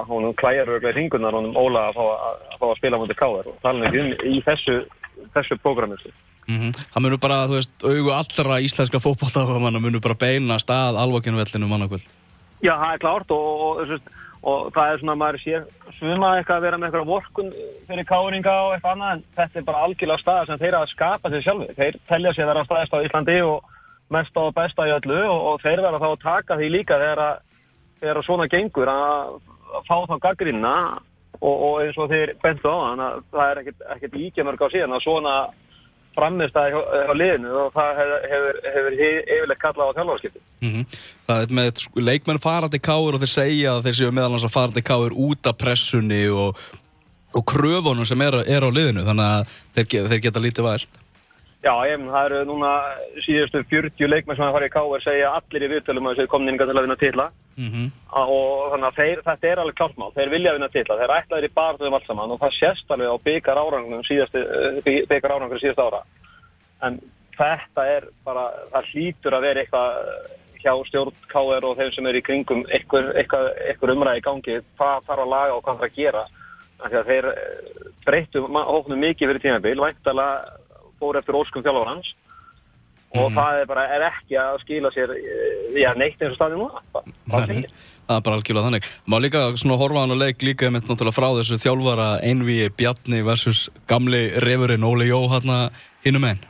að 0.01 0.12
hún 0.12 0.31
klæjar 0.41 0.71
örglega 0.77 0.97
ringunar 0.97 1.37
honum 1.37 1.59
Óla 1.59 1.89
að 1.89 1.99
fá 1.99 2.05
að, 2.07 2.21
að, 2.31 2.59
fá 2.61 2.67
að 2.71 2.79
spila 2.79 3.01
mútið 3.03 3.19
káðar 3.21 3.51
og 3.51 3.59
tala 3.65 3.91
um 3.91 4.12
í 4.31 4.43
þessu, 4.47 4.77
þessu 5.35 5.59
prógrami. 5.65 5.99
Sko. 6.50 6.64
-hmm. 6.70 6.87
Það 6.93 7.02
munur 7.02 7.20
bara, 7.20 7.47
þú 7.47 7.55
veist, 7.58 7.73
augu 7.85 8.11
allra 8.11 8.61
íslenska 8.61 8.99
fótballtafamanna 8.99 9.80
munur 9.80 10.00
bara 10.00 10.14
beinast 10.14 10.71
að 10.71 10.99
alvokinvellinu 11.02 11.66
mannakvöld. 11.69 12.07
Já, 12.62 12.75
það 12.76 12.92
er 12.95 12.99
klárt 12.99 13.30
og, 13.30 13.61
og, 13.61 13.78
og, 13.80 14.00
og, 14.42 14.73
það 14.75 14.92
er 14.92 14.99
svona 14.99 15.12
að 15.12 15.21
maður 15.23 15.40
sér 15.45 15.62
svuma 15.99 16.37
eitthvað 16.37 16.57
að 16.57 16.64
vera 16.66 16.78
með 16.78 16.87
eitthvað 16.87 17.12
vorkun 17.12 17.52
fyrir 17.88 18.04
káringa 18.04 18.54
og 18.64 18.73
eitthvað 18.75 18.92
annað 18.92 19.12
en 19.12 19.23
þetta 19.37 19.59
er 19.59 19.69
bara 19.69 19.85
algjörlega 19.85 20.23
staða 20.23 20.47
sem 20.47 20.59
þeir 20.59 20.76
að 20.76 20.90
skapa 20.95 21.30
sér 21.30 21.45
sjálfi. 21.45 21.69
Þeir 21.76 21.95
telja 22.09 22.33
sér 22.35 22.45
að 22.45 22.50
vera 22.52 22.64
staðist 22.64 22.97
á 22.97 23.04
Íslandi 23.07 23.38
og 23.42 23.62
mest 24.11 24.35
á 24.37 24.45
besta 24.52 24.88
í 24.88 24.92
öllu 24.92 25.23
og, 25.30 25.61
þeir 25.62 25.85
verða 25.85 26.02
þá 26.02 26.11
að 26.11 26.23
taka 26.25 26.59
því 26.59 26.69
líka 26.75 26.99
þegar 27.00 27.23
að 27.25 28.25
svona 28.26 28.49
gengur 28.50 28.90
að, 28.90 29.38
fá 29.87 29.97
þá 30.09 30.16
gaggrínna 30.19 30.75
og, 31.40 31.80
eins 31.80 31.99
og 32.00 32.11
þeir 32.11 32.35
bentu 32.42 32.69
á 32.69 32.76
þann 32.76 33.02
að 33.04 33.21
það 33.33 33.50
er 33.50 33.61
ekkert, 33.95 34.16
íkjamörg 34.26 34.64
á 34.66 34.73
síðan 34.73 34.97
að 34.97 35.04
svona 35.07 35.35
framist 36.17 36.55
það 36.57 36.75
hjá, 36.75 36.81
hjá 37.07 37.14
liðinu 37.17 37.50
og 37.64 37.73
það 37.75 38.00
hefur, 38.31 38.61
yfirleitt 38.67 39.62
kallað 39.62 39.93
á 39.93 39.97
þjálfarskipti. 39.99 40.43
Mm 40.61 40.85
Það 41.31 41.43
er 41.45 41.52
með 41.55 41.69
sko, 41.79 42.02
leikmenn 42.02 42.43
farandi 42.43 42.81
káur 42.83 43.14
og 43.14 43.23
þeir 43.23 43.33
segja 43.33 43.75
að 43.76 43.85
þeir 43.87 43.99
séu 44.00 44.14
meðal 44.14 44.33
hans 44.35 44.47
að 44.49 44.57
farandi 44.57 44.83
káur 44.83 45.14
út 45.14 45.47
af 45.47 45.59
pressunni 45.61 46.25
og, 46.29 46.59
og 47.38 47.45
kröfunum 47.47 48.09
sem 48.09 48.21
er, 48.26 48.40
er 48.43 48.67
á 48.67 48.71
liðinu 48.71 49.07
þannig 49.07 49.29
að 49.29 49.55
þeir, 49.76 50.09
þeir 50.11 50.25
geta 50.26 50.43
lítið 50.43 50.67
vælt. 50.67 51.00
Já, 51.61 51.75
ég 51.85 52.00
það 52.09 52.25
eru 52.25 52.38
núna 52.49 52.71
síðustu 53.21 53.61
40 53.69 54.09
leikmenn 54.09 54.37
sem 54.38 54.47
hafa 54.47 54.57
farið 54.57 54.71
í 54.71 54.73
KR 54.73 55.02
segja 55.05 55.33
allir 55.37 55.64
í 55.67 55.69
viðtölum 55.75 56.07
að 56.09 56.14
þessu 56.17 56.31
komin 56.33 56.55
inga 56.55 56.67
til 56.67 56.76
að 56.76 56.87
vinna 56.87 56.97
titla. 56.97 57.26
Mm 57.61 57.69
-hmm. 57.69 57.88
og 58.17 58.71
þannig 58.73 58.87
að 58.88 58.99
þeir, 59.00 59.19
þetta 59.26 59.49
er 59.49 59.61
alveg 59.61 59.76
klártmál, 59.76 60.12
þeir 60.14 60.31
vilja 60.33 60.52
vinna 60.57 60.69
titla, 60.73 60.97
þeir 60.97 61.12
ætlaðir 61.19 61.49
í 61.50 61.57
barðum 61.59 61.95
allt 61.95 62.07
saman 62.07 62.33
og 62.33 62.40
það 62.40 62.57
sést 62.57 62.95
alveg 62.95 63.12
á 63.12 63.17
byggar 63.29 63.61
árangnum 63.61 64.05
síðastu, 64.09 64.40
eh, 64.40 65.05
byggar 65.11 65.35
árangur 65.35 65.61
síðast 65.61 65.83
ára. 65.85 66.00
En 66.83 66.97
þetta 67.37 67.85
er 67.97 68.09
bara, 68.25 68.45
það 68.73 68.88
hlýtur 68.93 69.37
að 69.37 69.45
vera 69.45 69.61
eitthvað 69.61 69.90
hjá 70.64 70.73
stjórn 70.88 71.14
KR 71.29 71.64
og 71.69 71.76
þeim 71.76 71.93
sem 71.93 72.07
eru 72.07 72.19
í 72.19 72.25
kringum 72.25 72.64
eitthvað, 72.73 73.12
eitthvað, 73.21 73.47
eitthvað 73.69 73.95
umræði 73.97 74.23
í 74.23 74.26
gangi. 74.29 74.57
Hvað 74.79 75.05
þarf 75.05 75.25
að 75.25 75.33
laga 75.35 75.55
og 75.55 75.62
hvað 75.64 75.76
þarf 75.76 75.90
að 75.90 76.00
gera? 76.00 76.25
Því 76.81 76.97
að 76.97 77.09
þeir 77.12 77.26
eh, 77.35 77.93
breyttu 78.07 78.47
hópnum 78.49 79.00
mikið 79.05 79.29
fyrir 79.29 79.45
tímabil, 79.45 79.76
væntalega 79.85 80.60
fór 81.00 81.19
eftir 81.21 81.38
óskum 81.38 81.64
þjálfur 81.64 81.90
hans 81.90 82.14
og 83.19 83.33
það 83.35 83.61
er 83.61 83.71
bara 83.71 83.85
er 83.90 84.04
ekki 84.07 84.37
að 84.38 84.59
skila 84.62 84.90
sér 84.95 85.12
eh, 85.16 85.78
já, 85.83 85.90
neitt 85.99 86.21
eins 86.23 86.35
og 86.35 86.38
staðið 86.38 86.61
núna 86.61 86.83
ekki. 87.40 87.62
það 88.07 88.16
er 88.16 88.25
bara 88.26 88.37
algjörlega 88.38 88.66
þannig. 88.69 88.90
Má 89.11 89.16
líka 89.23 89.42
svona 89.59 89.78
horfa 89.80 90.04
hann 90.04 90.14
og 90.14 90.21
leik 90.21 90.45
líka 90.47 90.71
með 90.71 90.87
náttúrulega 90.87 91.16
frá 91.16 91.28
þessu 91.40 91.59
þjálfara 91.64 92.09
Einvíi 92.26 92.69
Bjarni 92.78 93.23
versus 93.26 93.64
gamli 93.90 94.28
refurinn 94.45 94.87
Óli 94.87 95.09
Jó 95.11 95.25
hérna 95.33 95.59
hinnum 96.07 96.28
einn. 96.30 96.45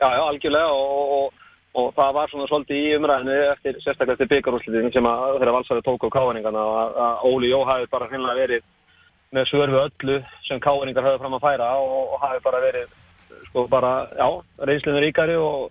Já, 0.00 0.08
já, 0.16 0.22
algjörlega 0.24 0.72
og, 0.74 1.14
og, 1.14 1.46
og 1.78 1.92
það 1.94 2.16
var 2.18 2.32
svona 2.32 2.48
svolítið 2.50 2.80
í 2.80 2.96
umræðinu 2.98 3.38
eftir, 3.52 3.78
sérstaklega 3.84 4.16
eftir 4.16 4.30
byggarúslitin 4.34 4.94
sem 4.96 5.06
að 5.06 5.36
þeirra 5.36 5.56
valsari 5.60 5.86
tók 5.86 6.08
á 6.10 6.14
káðningana 6.16 6.66
að, 6.80 6.98
að 7.06 7.26
Óli 7.30 7.52
Jó 7.52 7.62
hafi 7.68 7.86
bara 7.92 8.10
hreinlega 8.10 8.40
verið 8.40 8.66
með 9.30 9.46
svörfu 9.46 9.78
öllu 9.84 10.18
sem 10.48 10.58
káðningar 10.58 11.06
höfðu 11.06 11.22
fram 11.22 11.38
að 11.38 11.44
færa 11.44 11.70
og, 11.78 12.16
og 12.16 12.24
hafi 12.24 12.42
bara 12.42 12.64
verið 12.64 12.98
sko 13.50 13.66
bara, 13.70 13.92
já, 14.16 14.26
reynslinu 14.68 15.02
ríkari 15.02 15.36
og, 15.38 15.70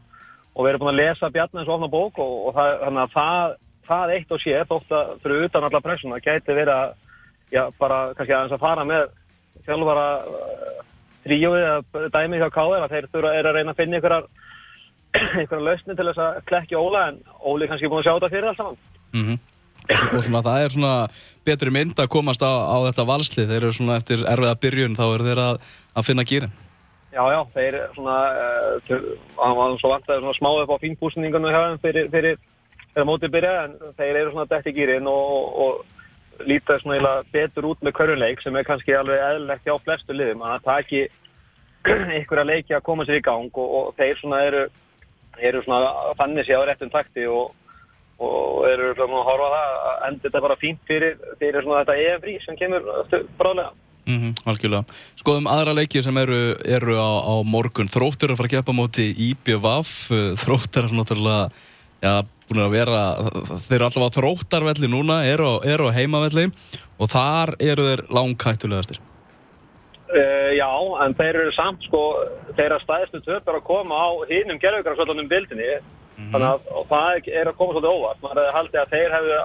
og 0.55 0.67
verið 0.67 0.83
búin 0.83 0.93
að 0.93 1.01
lesa 1.01 1.31
Bjarni 1.33 1.61
eins 1.61 1.69
og 1.69 1.77
ofna 1.77 1.91
bók 1.91 2.19
og, 2.23 2.33
og 2.49 2.57
það, 2.57 2.73
þannig 2.83 3.03
að 3.03 3.15
það, 3.15 3.55
það 3.89 4.13
eitt 4.15 4.35
og 4.35 4.43
sér, 4.43 4.67
þótt 4.69 4.95
að 4.99 5.13
fyrir 5.23 5.47
utan 5.47 5.67
alla 5.69 5.83
pressuna, 5.85 6.21
gæti 6.23 6.57
verið 6.57 6.73
að, 6.75 6.93
já, 7.55 7.63
bara 7.79 8.01
kannski 8.17 8.35
aðeins 8.35 8.57
að 8.57 8.65
fara 8.65 8.87
með 8.87 9.05
þjálfara 9.67 10.07
uh, 10.23 10.83
tríóið 11.27 11.67
eða 11.69 12.11
dæmi 12.15 12.41
hjá 12.41 12.49
Káður 12.53 12.85
að 12.85 12.95
þeir 12.95 13.09
þurfa 13.13 13.35
að 13.39 13.53
reyna 13.57 13.73
að 13.75 13.81
finna 13.81 13.99
einhverjar 13.99 14.29
einhverjar 15.39 15.65
lausni 15.65 15.95
til 15.97 16.09
þess 16.11 16.21
að 16.25 16.41
klekja 16.49 16.81
Óla 16.81 17.07
en 17.09 17.23
Óli 17.49 17.69
kannski 17.69 17.89
búin 17.89 18.03
að 18.03 18.09
sjá 18.09 18.13
þetta 18.17 18.33
fyrir 18.35 18.51
allt 18.51 18.61
saman. 18.61 18.83
Mm 19.15 19.39
svo- 19.97 20.17
og 20.17 20.23
svona 20.23 20.41
það 20.43 20.63
er 20.63 20.69
svona 20.73 20.93
betri 21.45 21.71
mynd 21.71 21.99
að 21.99 22.09
komast 22.09 22.41
á, 22.43 22.51
á 22.51 22.77
þetta 22.89 23.05
valslið. 23.09 23.47
Þeir 23.49 23.63
eru 23.63 23.71
svona 23.71 23.97
eftir 23.97 24.25
erfiða 24.27 24.55
byrjun 24.61 24.97
þá 24.97 25.05
eru 25.13 25.27
þeir 25.29 25.41
að, 25.43 25.61
að 25.95 26.05
finna 26.05 26.23
gýrin. 26.23 26.53
Já, 27.09 27.23
já, 27.33 27.39
þeir 27.55 27.75
svona, 27.95 28.17
uh, 28.37 29.05
hann 29.39 29.55
var 29.57 29.77
svo 29.81 29.89
vant 29.95 30.11
að 30.13 30.27
smá 30.37 30.49
upp 30.61 30.73
á 30.77 30.83
fínbúsningunum 30.83 31.49
hjá 31.49 31.61
þeim 31.63 31.79
fyrir, 31.81 32.09
fyrir, 32.13 32.35
fyrir 32.91 33.07
mótið 33.09 33.31
byrja 33.33 33.53
en 33.63 33.73
þeir 33.97 34.19
eru 34.19 34.33
svona 34.35 34.49
dætt 34.51 34.69
í 34.69 34.73
gýrin 34.77 35.09
og, 35.09 35.55
og 35.63 36.45
líta 36.45 36.77
svona 36.79 36.99
eiginlega 36.99 37.23
betur 37.33 37.69
út 37.71 37.81
með 37.81 37.95
körunleik 37.97 38.43
sem 38.43 38.55
er 38.55 38.67
kannski 38.67 38.93
alveg 38.93 39.23
eðlilegt 39.25 39.65
hjá 39.65 39.73
flestu 39.81 40.15
liðum 40.15 40.45
að 40.45 40.53
það 40.53 40.67
taki 40.69 41.01
einhverja 42.19 42.45
leiki 42.45 42.77
að 42.77 42.85
koma 42.91 43.07
sér 43.07 43.19
í 43.19 43.25
gang 43.25 43.57
og, 43.57 43.73
og 43.79 43.91
þeir 43.97 44.21
svona 44.21 44.43
eru, 44.45 44.63
eru 45.49 45.65
svona 45.65 46.13
fannir 46.19 46.45
sér 46.45 46.61
á 46.61 46.67
réttum 46.69 46.93
takti 46.93 47.25
og, 47.25 47.55
og 48.21 48.69
eru 48.69 48.93
svona 48.93 49.23
að 49.23 49.29
horfa 49.31 49.51
það 49.55 49.77
að 49.89 50.07
enda 50.11 50.27
þetta 50.27 50.45
bara 50.45 50.61
fínt 50.61 50.81
fyrir, 50.87 51.21
fyrir 51.41 51.65
svona 51.65 51.83
þetta 51.83 52.13
EFRI 52.13 52.39
sem 52.45 52.59
kemur 52.59 52.89
bráðlega. 53.39 53.71
Mm 54.09 54.33
algjörlega. 54.49 54.97
Skoðum 55.19 55.47
aðra 55.51 55.75
leiki 55.77 56.01
sem 56.01 56.17
eru, 56.17 56.39
eru 56.65 56.95
á, 56.97 57.09
á 57.21 57.35
morgun. 57.45 57.89
Þróttur 57.91 58.31
er 58.31 58.33
að 58.33 58.39
fara 58.39 58.49
að 58.49 58.55
keppa 58.55 58.73
móti 58.73 59.05
IBVF. 59.29 59.91
Þróttur 60.41 60.87
er 60.87 60.95
náttúrulega 60.97 61.43
já, 62.01 62.13
búin 62.49 62.63
að 62.63 62.73
vera, 62.73 63.03
þeir 63.67 63.77
eru 63.77 63.87
allavega 63.89 64.09
á 64.09 64.17
þróttarvelli 64.17 64.89
núna, 64.89 65.19
eru 65.29 65.45
á, 65.45 65.55
eru 65.67 65.91
á 65.91 65.95
heimavelli 65.95 66.47
og 66.97 67.11
þar 67.11 67.53
eru 67.61 67.85
þeir 67.85 68.03
langkættulegastir. 68.09 68.99
Uh, 70.09 70.49
já, 70.57 70.69
en 71.05 71.13
þeir 71.13 71.43
eru 71.43 71.53
samt 71.53 71.85
sko, 71.85 72.01
þeirra 72.57 72.79
stæðstu 72.81 73.21
töp 73.27 73.45
er 73.45 73.59
að 73.59 73.67
koma 73.67 73.93
á 73.93 74.09
hinnum 74.31 74.57
gerðugrarsvöldunum 74.57 75.29
bildinni 75.29 75.75
þannig 76.33 76.47
að 76.49 76.87
það 76.89 77.29
er 77.31 77.49
að 77.49 77.57
koma 77.59 77.75
svolítið 77.75 77.93
óvart 77.93 78.23
maður 78.23 78.39
hefði 78.41 78.55
haldið 78.57 78.79
að 78.81 78.95
þeir 78.95 79.13
hefðu 79.15 79.37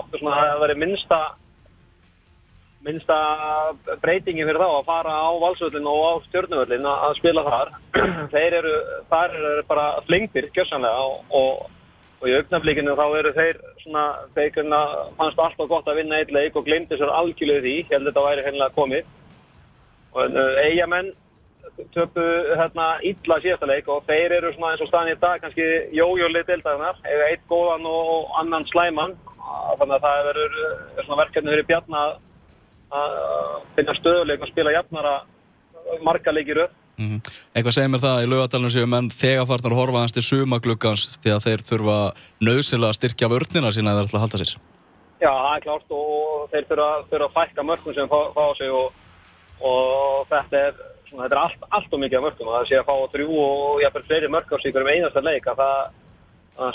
áttu 0.00 0.20
svona 0.20 0.40
að 0.42 0.64
verið 0.64 0.80
minnsta 0.82 1.20
minnsta 2.86 3.16
breytingi 4.00 4.46
fyrir 4.46 4.60
þá 4.60 4.68
að 4.68 4.86
fara 4.88 5.12
á 5.20 5.30
valsvöldin 5.42 5.88
og 5.90 6.00
á 6.00 6.12
stjórnuvöldin 6.28 6.88
að 6.88 7.16
spila 7.18 7.44
þar. 7.44 7.72
Þeir 8.34 8.56
eru, 8.62 8.74
þar 9.12 9.36
eru 9.36 9.64
bara 9.68 9.86
flingtir 10.08 10.48
gjörsanlega 10.56 11.04
og, 11.04 11.24
og, 11.36 11.66
og 12.20 12.28
í 12.30 12.36
augnaflíkinu 12.38 12.96
þá 12.96 13.06
eru 13.20 13.32
þeir 13.36 13.62
svona, 13.82 14.04
þeir 14.36 14.52
kunna, 14.56 14.82
fannst 15.18 15.42
alltaf 15.44 15.72
gott 15.72 15.90
að 15.90 16.00
vinna 16.00 16.20
eitt 16.20 16.32
leik 16.32 16.56
og 16.56 16.68
glemdi 16.68 16.96
sér 16.96 17.12
algjörlega 17.12 17.66
því, 17.66 17.74
ég 17.82 17.92
held 17.92 18.06
að 18.06 18.12
þetta 18.12 18.28
væri 18.28 18.46
hennilega 18.48 18.78
komið. 18.78 19.10
Og 20.10 20.38
uh, 20.40 20.62
eigamenn 20.64 21.12
töpu 21.94 22.24
hérna 22.56 22.86
illa 23.06 23.36
síðasta 23.44 23.68
leik 23.68 23.88
og 23.92 24.08
þeir 24.08 24.34
eru 24.38 24.54
svona 24.54 24.72
eins 24.72 24.82
og 24.84 24.88
staðan 24.88 25.12
í 25.12 25.20
dag 25.20 25.44
kannski 25.44 25.66
jójólið 25.96 26.48
deildarinnar, 26.48 26.98
eða 27.04 27.28
eitt 27.28 27.44
góðan 27.52 27.86
og 27.88 28.32
annan 28.40 28.66
slæman. 28.72 29.14
Þannig 29.80 29.94
að 29.96 30.04
það 30.04 30.26
verður 30.30 30.58
er 30.64 31.06
svona 31.06 31.20
verkefni 31.20 31.52
fyrir 31.54 31.68
Bjarna 31.68 32.02
að- 32.90 33.62
finna 33.76 33.94
stöðuleik 34.00 34.42
og 34.42 34.48
spila 34.52 34.72
jafnara 34.74 35.14
marga 36.02 36.32
leikir 36.34 36.64
upp 36.66 36.76
Mm 37.00 37.20
Eitthvað 37.56 37.72
segir 37.72 37.88
mér 37.88 38.02
það 38.02 38.22
í 38.24 38.26
laugadalinu 38.28 38.70
séu 38.74 38.86
menn 38.86 39.06
þegar 39.08 39.46
farnar 39.48 39.72
að 39.72 39.78
horfa 39.80 40.00
hans 40.02 40.12
til 40.12 40.22
sumagluggans 40.26 41.04
því 41.22 41.30
að 41.32 41.44
þeir 41.46 41.62
þurfa 41.70 41.94
nöðsynlega 42.44 42.90
að 42.92 42.98
styrkja 42.98 43.28
vörnina 43.32 43.70
sína 43.72 43.94
eða 43.94 44.02
að 44.04 44.20
halda 44.20 44.40
sér. 44.42 44.52
Já, 45.20 45.30
það 45.32 45.54
er 45.56 45.64
klárt 45.64 45.94
og 45.96 46.50
þeir 46.52 46.66
þurfa, 46.68 46.90
þurfa 47.08 47.28
að 47.30 47.34
fækka 47.38 47.64
mörgum 47.70 47.94
sem 47.96 48.08
fá, 48.12 48.18
fá 48.36 48.44
sig 48.58 48.70
og, 48.70 48.92
og 49.64 50.28
þetta 50.28 50.60
er, 50.60 50.74
svona, 51.08 51.24
þetta 51.24 51.36
er 51.38 51.42
allt, 51.46 51.64
allt 51.78 51.96
og 51.96 52.00
mikið 52.04 52.18
af 52.20 52.24
mörgum 52.26 52.52
það 52.52 52.68
sé 52.68 52.78
að 52.82 52.88
fá 52.90 52.94
þrjú 53.16 53.28
og 53.46 53.80
jafnvel 53.84 54.06
fleiri 54.10 54.28
mörg 54.36 54.52
á 54.52 54.56
sig 54.60 54.76
um 54.76 54.92
einasta 54.92 55.24
leik 55.24 55.48
að 55.54 55.60
það, 55.64 55.90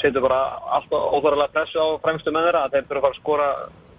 setur 0.02 0.26
bara 0.26 0.42
allt 0.80 0.90
óþáralega 0.90 1.54
pressu 1.54 1.78
á 1.86 1.88
fremstu 2.02 2.34
með 2.34 2.48
þeirra 2.50 2.66
að 2.66 2.72
þeir 2.80 2.88
þurfa 2.90 2.98
að 2.98 3.06
fara 3.06 3.14
að 3.14 3.22
skora 3.22 3.50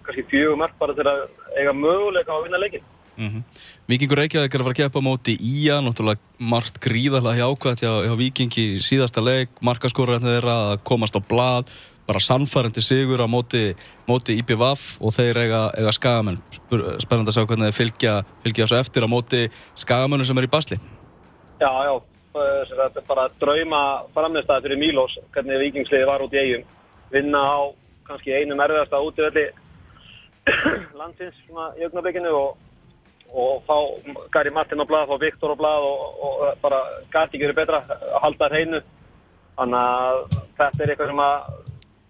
kannski 0.07 0.29
fjögur 0.31 0.61
mörg 0.61 0.77
bara 0.81 0.95
til 0.97 1.07
að 1.07 1.25
eiga 1.57 1.75
möguleika 1.77 2.33
á 2.33 2.37
að 2.39 2.47
vinna 2.49 2.63
leikin. 2.63 2.87
Mm 3.17 3.43
Víkingur 3.87 4.19
Reykjavík 4.19 4.51
er 4.51 4.61
að 4.61 4.67
fara 4.67 4.75
að 4.75 4.79
keppa 4.81 4.99
á 4.99 5.07
móti 5.07 5.37
Ía, 5.39 5.77
náttúrulega 5.79 6.19
margt 6.43 6.81
gríðarlega 6.83 7.39
hjákvæmt 7.39 7.83
hjá, 7.85 7.93
hjá 8.03 8.15
Víkingi 8.19 8.65
í 8.75 8.81
síðasta 8.83 9.23
leik, 9.23 9.53
markaskorarinn 9.63 10.27
þeirra 10.27 10.57
að 10.73 10.81
komast 10.91 11.15
á 11.15 11.23
blað, 11.23 11.71
bara 12.09 12.19
sannfærandi 12.19 12.83
sigur 12.83 13.23
á 13.23 13.31
móti, 13.31 13.77
móti 14.11 14.35
IPVAF 14.43 14.99
og 14.99 15.15
þeir 15.15 15.39
eiga, 15.39 15.61
eiga 15.79 15.93
skagamenn. 15.95 16.41
Spennandi 16.99 17.31
að 17.31 17.39
sjá 17.39 17.47
hvernig 17.47 17.71
þeir 17.71 17.79
fylgja, 17.79 18.15
fylgja 18.43 18.67
þessu 18.67 18.81
eftir 18.81 19.07
á 19.07 19.09
móti 19.15 19.43
skagamennu 19.79 20.27
sem 20.27 20.43
er 20.43 20.49
í 20.49 20.51
basli. 20.51 20.81
Já, 21.63 21.71
já, 21.87 21.95
að 22.43 22.73
þetta 22.73 23.03
er 23.05 23.07
bara 23.07 23.29
drauma 23.39 23.83
framistæði 24.19 24.67
fyrir 24.67 24.83
Mílos, 24.83 25.15
hvernig 25.31 25.63
vikingsliði 25.63 26.11
var 26.11 26.27
út 26.27 26.35
í 26.35 26.43
eigum. 26.43 26.67
Vinna 27.15 27.39
á 27.39 27.59
kannski 28.11 28.35
einum 28.35 28.67
erfiðasta 28.67 28.99
útivelli 29.03 29.47
landsins 31.01 31.37
svona 31.45 31.71
í 31.79 31.87
augnablikinu 31.87 32.33
og, 32.35 32.59
og 33.33 33.63
fá 33.67 33.77
Gary 34.35 34.53
Martin 34.55 34.83
á 34.83 34.87
blað, 34.89 35.09
fá 35.11 35.23
Viktor 35.23 35.55
á 35.55 35.57
blað 35.59 35.87
og, 35.87 36.21
og 36.27 36.45
bara 36.63 36.83
gæti 37.13 37.37
ekki 37.37 37.47
verið 37.47 37.61
betra 37.63 37.83
að 37.87 38.21
halda 38.25 38.51
hreinu. 38.53 38.83
Þannig 39.57 39.81
að 39.81 40.19
þetta 40.59 40.85
er 40.85 40.93
eitthvað 40.93 41.13
sem 41.13 41.25
að 41.25 41.65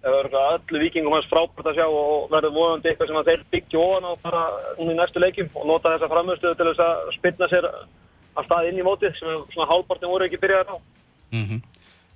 öllu 0.07 0.81
vikingum 0.83 1.15
hans 1.17 1.29
frábært 1.31 1.71
að 1.71 1.79
sjá 1.79 1.87
og 1.87 2.27
verður 2.31 2.55
vonandi 2.55 2.91
eitthvað 2.91 3.11
sem 3.11 3.21
að 3.21 3.31
þeir 3.31 3.45
byggja 3.55 3.81
ofan 3.83 4.07
á 4.07 4.13
bara 4.23 4.43
í 4.79 4.89
næstu 4.91 5.23
leikjum 5.23 5.49
og 5.55 5.67
nota 5.71 5.95
þessa 5.95 6.11
framstöðu 6.13 6.59
til 6.59 6.69
þess 6.71 6.85
að 6.85 7.09
spilna 7.17 7.49
sér 7.51 7.69
að 7.71 8.47
stað 8.47 8.69
inn 8.71 8.79
í 8.83 8.87
mótið 8.87 9.17
sem 9.19 9.47
svona 9.55 9.69
hálfpartin 9.71 10.13
voru 10.13 10.29
ekki 10.29 10.41
byrjaði 10.43 10.77
á. 10.77 10.79
Mm 11.35 11.63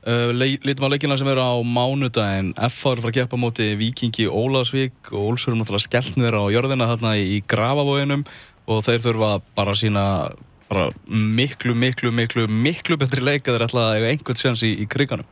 uh, 0.06 0.30
Lítum 0.34 0.86
á 0.86 0.92
leikina 0.92 1.16
sem 1.18 1.28
eru 1.30 1.42
á 1.42 1.52
mánudaginn. 1.64 2.52
FH 2.56 2.92
er 2.92 3.00
að 3.00 3.04
fara 3.04 3.12
að 3.12 3.16
keppa 3.18 3.40
móti 3.40 3.72
Víkingi 3.80 4.28
Ólafsvík 4.28 5.10
og 5.12 5.32
Ólfsfjörður 5.32 5.60
náttúrulega 5.60 5.86
skellt 5.86 6.20
niður 6.20 6.38
á 6.40 6.44
jörðina 6.54 6.88
þarna 6.92 7.16
í, 7.18 7.40
Grafavóginum 7.50 8.24
og 8.70 8.84
þeir 8.86 9.04
þurfa 9.06 9.32
bara 9.58 9.74
að 9.74 9.82
sína 9.82 10.04
bara 10.70 10.86
miklu, 11.10 11.74
miklu, 11.74 12.12
miklu, 12.14 12.46
miklu 12.46 12.96
betri 13.00 13.24
leik 13.24 13.48
að 13.48 13.58
þeir 13.58 13.66
ætla 13.66 13.86
að 13.88 13.98
eiga 13.98 14.10
einhvern 14.14 14.38
sjans 14.38 14.62
í, 14.62 14.74
í 14.84 14.86
kriganum. 14.86 15.26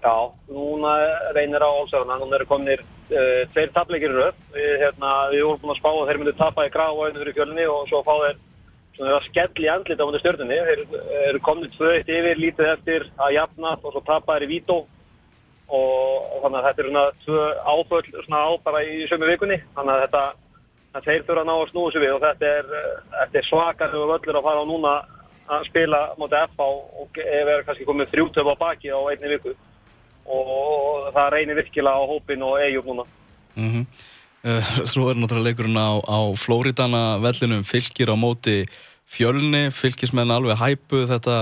Já, 0.00 0.16
núna 0.48 0.94
reynir 1.36 1.62
á 1.62 1.70
Ólsarna, 1.70 2.16
núna 2.18 2.38
eru 2.38 2.48
kominir 2.48 2.80
uh, 2.82 3.42
tveir 3.52 3.70
tapleikir. 3.76 4.16
Við, 4.56 4.70
hérna, 4.80 5.10
við 5.30 5.44
vorum 5.44 5.60
búin 5.62 5.74
að 5.74 5.82
spá 5.82 5.90
að 5.92 6.06
þeir 6.08 6.20
myndu 6.22 6.36
tapa 6.40 6.66
í 6.66 6.72
Grafavóginu 6.72 7.22
fyrir 7.22 7.36
fjölunni 7.36 7.66
og 7.68 7.84
svo 7.90 8.00
fá 8.06 8.14
þeir 8.24 8.40
svona 9.00 9.16
að 9.16 9.26
skell 9.28 9.64
í 9.64 9.68
andlit 9.72 10.00
á 10.00 10.04
mútið 10.04 10.22
stjórnunni. 10.22 10.58
Þeir 10.68 10.82
eru 11.30 11.42
kominir 11.44 11.72
tvö 11.74 11.92
eitt 11.96 12.10
yfir, 12.12 12.40
lítið 12.40 12.72
eftir 12.74 13.06
að 13.16 13.36
jafna 13.38 13.76
og 13.78 13.94
svo 13.94 14.02
tapa 14.04 14.36
þeir 14.36 14.46
í 14.46 14.50
Vító 14.54 14.78
og 15.70 16.40
þannig 16.42 16.58
að 16.58 16.66
þetta 16.66 16.82
er 16.82 16.88
svona 16.90 17.04
tvö 17.24 17.42
áföll 17.72 18.24
svona 18.26 18.42
á 18.44 18.50
bara 18.64 18.82
í 18.84 19.06
sömu 19.08 19.30
vikunni. 19.30 19.60
Þannig 19.76 19.94
að 19.94 20.04
þetta 20.04 20.24
að 20.90 21.06
þeir 21.06 21.24
þurfa 21.26 21.40
að 21.40 21.48
ná 21.48 21.54
að 21.54 21.70
snúa 21.70 21.94
sig 21.94 22.02
við 22.02 22.14
og 22.16 22.22
þetta 22.24 22.52
er, 22.58 22.70
er 23.30 23.48
svakar 23.48 23.96
og 23.96 24.08
völlur 24.10 24.38
að 24.40 24.46
fara 24.48 24.62
á 24.62 24.70
núna 24.70 24.94
að 25.50 25.66
spila 25.70 26.00
mótið 26.18 26.46
FH 26.50 26.68
og 27.02 27.20
ef 27.24 27.50
er 27.54 27.66
kannski 27.66 27.86
komið 27.86 28.12
þrjútöf 28.12 28.50
á 28.50 28.54
baki 28.58 28.90
á 28.90 28.98
einni 29.10 29.30
viku 29.34 29.54
og 30.30 31.10
það 31.14 31.30
reynir 31.34 31.58
virkilega 31.58 32.02
á 32.02 32.10
hópin 32.10 32.42
og 32.46 32.58
eigjum 32.62 32.90
núna. 32.90 33.04
Mm 33.56 33.70
-hmm. 33.70 33.84
Uh, 34.44 34.70
svo 34.88 35.10
er 35.10 35.18
náttúrulega 35.18 35.50
leikurinn 35.50 35.78
á, 35.78 36.00
á 36.00 36.18
Flóridana 36.38 37.20
vellinum 37.22 37.64
fylgir 37.66 38.12
á 38.12 38.16
móti 38.18 38.64
fjölni, 39.10 39.68
fylgismenn 39.74 40.30
alveg 40.30 40.60
hæpu. 40.60 41.02
Þetta 41.10 41.36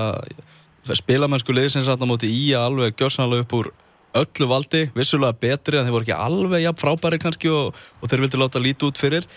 spilamennsku 0.96 1.52
liðsins 1.52 1.90
að 1.90 2.06
móti 2.08 2.30
í 2.32 2.48
að 2.56 2.70
alveg 2.70 2.96
gjössanlega 2.96 3.44
upp 3.44 3.56
úr 3.58 3.70
öllu 4.18 4.48
valdi, 4.48 4.86
vissulega 4.96 5.36
betri 5.36 5.78
en 5.78 5.84
þeir 5.84 5.94
voru 5.94 6.06
ekki 6.06 6.16
alveg 6.16 6.64
jafn 6.64 6.80
frábæri 6.80 7.18
kannski 7.20 7.50
og, 7.52 7.76
og 8.00 8.10
þeir 8.10 8.24
vildi 8.24 8.40
láta 8.40 8.62
lítið 8.62 8.88
út 8.88 9.02
fyrir. 9.02 9.28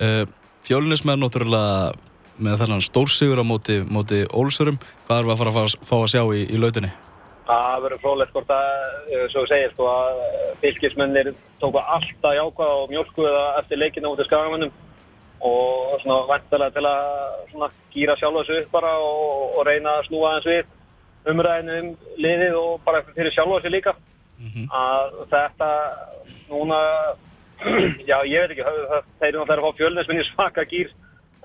Uh, 0.00 0.22
fjölnismenn 0.66 1.20
náttúrulega 1.20 1.92
með 2.40 2.62
þennan 2.62 2.84
stórsigur 2.84 3.42
á 3.42 3.44
móti, 3.44 3.80
móti 3.84 4.22
Ólsurum, 4.32 4.80
hvað 5.08 5.18
er 5.18 5.28
við 5.28 5.34
að 5.34 5.40
fara 5.42 5.64
að 5.64 5.78
fá 5.84 5.96
að 5.98 6.10
sjá 6.14 6.22
í, 6.24 6.44
í 6.48 6.60
lautinni? 6.60 6.92
Það 7.50 7.80
verður 7.82 8.00
frólægt 8.04 8.34
hvort 8.36 8.50
að, 8.54 8.66
eh, 9.10 9.24
svo 9.32 9.42
ég 9.42 9.48
segir, 9.50 9.72
sko 9.74 9.86
að 9.90 10.20
fylgismennir 10.62 11.30
tóku 11.60 11.80
alltaf 11.82 12.36
jákvæða 12.36 12.76
og 12.82 12.90
mjölkuða 12.92 13.40
eftir 13.58 13.80
leikina 13.80 14.12
út 14.12 14.20
í 14.22 14.26
skagamennum 14.28 14.70
og 15.40 15.96
svona 16.02 16.18
vantilega 16.28 16.70
til 16.76 16.84
að 16.84 17.08
svona 17.50 17.68
gýra 17.94 18.16
sjálfa 18.20 18.44
þessu 18.44 18.60
upp 18.62 18.70
bara 18.76 18.92
og, 19.00 19.56
og 19.58 19.66
reyna 19.66 19.96
að 19.98 20.06
snúa 20.10 20.30
aðeins 20.34 20.46
við. 20.52 20.64
umræðinu 21.30 21.74
um 21.80 21.88
liðið 22.16 22.54
og 22.56 22.80
bara 22.84 23.02
fyrir 23.16 23.32
sjálfa 23.34 23.58
sér 23.64 23.74
líka 23.74 23.92
að 24.72 25.10
þetta 25.32 25.68
núna 26.48 26.78
já 28.10 28.16
ég 28.24 28.40
veit 28.40 28.50
ekki 28.54 28.64
það- 28.64 29.04
eru 29.26 29.38
náttúrulega 29.42 29.58
að 29.58 29.66
fá 29.66 29.78
fjölnisminni 29.80 30.24
svaka 30.30 30.64
gýr 30.70 30.88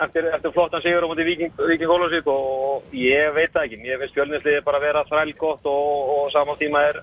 eftir, 0.02 0.28
eftir 0.34 0.52
flottan 0.56 0.84
sigur 0.84 1.06
á 1.06 1.10
móti 1.10 1.28
Viking, 1.28 1.54
Viking 1.70 1.92
Ólafsvík 1.92 2.28
og 2.32 2.96
ég 2.96 3.32
veit 3.36 3.54
það 3.54 3.68
ekki. 3.68 3.82
Ég 3.88 4.02
finnst 4.02 4.18
fjölnisliði 4.18 4.66
bara 4.66 4.84
vera 4.84 5.06
þræl 5.10 5.36
gott 5.40 5.70
og, 5.70 6.12
og 6.16 6.34
saman 6.34 6.60
tíma 6.60 6.84
er 6.90 7.02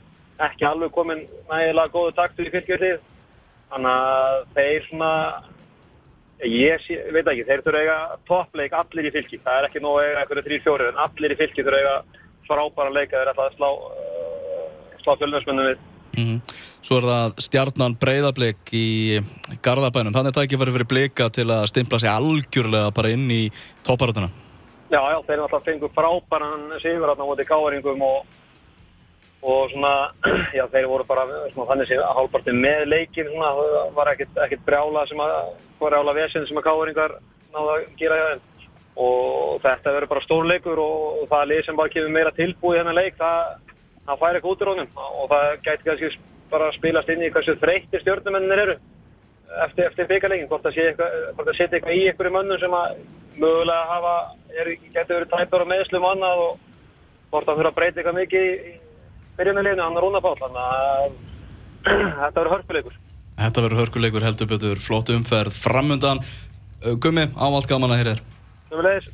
ekki 0.49 0.67
alveg 0.67 0.93
komin 0.93 1.25
nægilega 1.51 1.93
góðu 1.95 2.15
taktur 2.17 2.49
í 2.49 2.53
fylgjörlið 2.53 3.01
þannig 3.73 3.93
að 3.93 4.39
þeir 4.57 4.87
svona 4.89 5.13
ég 6.43 6.83
sé, 6.87 6.99
veit 7.15 7.29
ekki, 7.31 7.47
þeir 7.47 7.63
þurfa 7.63 7.79
að 7.79 7.85
eiga 7.85 7.99
toppleik 8.29 8.75
allir 8.75 9.09
í 9.09 9.15
fylki, 9.15 9.39
það 9.45 9.59
er 9.59 9.69
ekki 9.69 9.83
nóg 9.85 9.99
að 10.01 10.09
eiga 10.09 10.23
eitthvað 10.23 10.49
þrýr 10.49 10.65
fjórir 10.65 10.91
en 10.91 11.01
allir 11.05 11.35
í 11.35 11.39
fylki 11.39 11.65
þurfa 11.65 11.79
að 11.79 11.85
eiga 11.85 12.21
frábæra 12.49 12.95
leika 12.97 13.21
þeir 13.21 13.33
ætla 13.33 13.47
að 13.47 13.57
slá, 13.59 13.69
uh, 13.71 14.99
slá 15.05 15.13
fjölnismennum 15.21 15.71
við. 15.71 15.85
Mhm. 16.19 16.41
Svo 16.83 16.99
er 16.99 17.07
það 17.07 17.35
stjarnan 17.45 17.95
breyðablik 18.03 18.73
í 18.75 19.21
Garðabænum. 19.63 20.15
Þannig 20.15 20.33
að 20.33 20.39
það 20.39 20.47
ekki 20.49 20.59
verið 20.59 20.79
fyrir 20.79 20.91
blika 20.91 21.29
til 21.31 21.47
að 21.55 21.69
stimpla 21.71 22.01
sig 22.03 22.11
algjörlega 22.11 22.95
bara 22.97 23.13
inn 23.15 23.29
í 23.31 23.43
topparöðuna. 23.87 24.33
Já, 24.93 24.99
já, 24.99 25.19
þeir 25.25 25.39
náttúrulega 25.41 25.67
fengu 25.69 25.91
frábæran 25.95 26.65
sigur 26.83 27.07
hérna 27.09 27.25
á 27.25 27.29
móti 27.31 27.47
gáðaringum 27.49 28.03
og, 28.05 28.27
og 29.47 29.71
svona, 29.73 29.93
já, 30.59 30.67
þeir 30.75 30.89
voru 30.91 31.07
bara 31.09 31.25
svona, 31.55 31.69
þannig 31.71 31.89
sem 31.89 32.03
hálfpartin 32.19 32.61
með 32.61 32.83
leikin 32.91 33.31
svona, 33.31 33.55
það 33.57 33.95
var 33.97 34.11
ekkit 34.13 34.67
brjála 34.67 35.07
sem 35.09 35.23
að, 35.23 35.37
brjála 35.81 36.17
vesinn 36.19 36.49
sem 36.51 36.61
að 36.61 36.67
gáðaringar 36.67 37.15
náðu 37.55 37.77
að 37.77 37.87
gera 38.03 38.19
hjá 38.19 38.27
þeim 38.33 38.51
og 39.03 39.63
þetta 39.63 39.95
verður 39.95 40.11
bara 40.11 40.25
stór 40.27 40.49
leikur 40.51 40.81
og 40.83 41.23
það 41.31 41.47
lið 41.49 41.63
sem 41.65 41.79
bara 41.79 41.93
kemur 41.95 42.13
meira 42.13 42.33
tilbúið 42.37 42.77
í 42.77 42.81
þennan 42.83 42.99
leik, 42.99 43.17
það, 43.21 43.55
það 44.07 44.21
fær 44.23 44.39
ekki 44.39 44.51
út 44.53 44.65
úr 44.65 44.73
honum 44.73 45.03
og 45.03 45.31
það 45.31 45.49
gæti 45.67 45.89
kannski 45.89 46.11
bara 46.53 46.73
spilast 46.77 47.13
inn 47.13 47.25
í 47.25 47.31
hversu 47.33 47.55
þreytti 47.61 48.01
stjórnumennir 48.03 48.63
eru 48.65 48.77
eftir, 49.67 49.89
eftir 49.89 50.09
byggarleikin, 50.11 50.49
hvort 50.51 50.65
það 50.67 50.77
setja 50.77 51.79
eitthvað 51.79 51.97
í 51.97 52.05
einhverju 52.11 52.35
mönnum 52.37 52.61
sem 52.61 52.77
að 52.77 52.95
mögulega 53.41 53.89
hafa, 53.89 54.15
er, 54.53 54.73
getur 54.93 55.19
verið 55.21 55.33
tæpar 55.33 55.65
og 55.65 55.71
meðslum 55.73 56.07
og 56.07 56.15
annað 56.17 56.45
og 56.47 56.55
hvort 57.33 57.49
það 57.49 57.61
þurfa 57.61 57.73
að 57.73 57.79
breyta 57.79 58.01
eitthvað 58.03 58.19
mikið 58.21 58.49
í 58.53 58.73
byrjunarleginu, 59.39 59.85
annar 59.87 60.07
rúnapál, 60.07 60.35
þannig 60.41 60.63
að 60.69 61.19
þetta 62.23 62.33
verður 62.39 62.55
hörpuleikur. 62.57 62.99
Þetta 63.43 63.67
verður 63.67 63.83
hörkuleikur 63.83 64.27
heldur 64.29 64.51
betur, 64.53 64.83
flott 64.83 65.13
umferð 65.15 65.57
framundan. 65.57 66.25
Gummi, 66.83 67.29
ávallt 67.39 67.71
gaman 67.71 67.95
að 67.95 68.03
heyra 68.03 68.17
þér. 68.17 68.27
Sömulegis, 68.73 69.13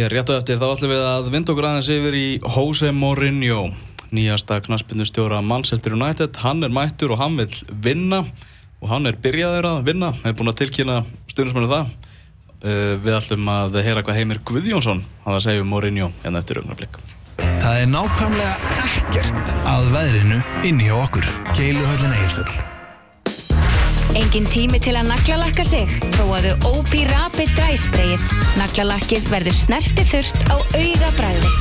Heyrjumst 0.00 0.08
bara. 0.08 0.08
Hér 0.08 0.14
réttu 0.14 0.36
eftir 0.36 0.60
þá 0.60 0.70
ætlum 0.72 0.92
við 0.92 1.02
að 1.04 1.30
vinda 1.30 1.52
okkur 1.52 1.66
aðeins 1.68 1.88
yfir 1.92 2.14
í 2.16 2.40
Jose 2.40 2.92
Mourinho, 2.92 3.70
nýjasta 4.10 4.60
knaspindustjóra 4.64 5.42
Manchester 5.42 5.92
United. 5.92 6.36
Hann 6.40 6.64
er 6.64 6.72
mættur 6.72 7.12
og 7.12 7.20
hann 7.20 7.36
vil 7.36 7.50
vinna 7.68 8.24
og 8.80 8.88
hann 8.88 9.06
er 9.06 9.18
byrjaður 9.20 9.68
að 9.68 9.84
vinna, 9.90 10.14
er 10.24 10.32
búinn 10.32 10.52
að 10.52 10.62
tilkynna 10.62 11.04
stjórnismennu 11.28 11.68
það. 11.68 11.92
Uh, 12.60 12.96
við 13.00 13.14
ætlum 13.16 13.46
að 13.48 13.78
heyra 13.84 14.02
hvað 14.04 14.18
Heimir 14.18 14.40
Guðjónsson 14.44 15.04
hafa 15.24 15.38
að 15.38 15.46
segja 15.46 15.64
um 15.64 15.70
Mourinho 15.72 16.10
hérna 16.24 16.42
eftir 16.42 16.60
augnablik. 16.60 17.00
Það 17.60 17.78
er 17.84 17.88
nákvæmlega 17.88 18.74
ekkert 18.84 19.54
að 19.68 19.88
veðrinu 19.96 20.42
inni 20.68 20.90
hjá 20.90 20.98
okkur. 21.00 21.32
Keiluhöllin 21.56 22.20
Egilsvöll. 22.20 22.69
Engin 24.18 24.46
tími 24.50 24.80
til 24.82 24.96
að 24.98 25.06
naglalakka 25.12 25.64
sig. 25.66 25.90
Prófaðu 26.16 26.56
OP 26.66 26.90
Rapid 27.12 27.52
Dry 27.54 27.76
Sprayið. 27.78 28.24
Naglalakkið 28.58 29.30
verður 29.30 29.54
snerti 29.54 30.06
þurft 30.10 30.50
á 30.50 30.56
auga 30.58 31.12
bræði. 31.18 31.54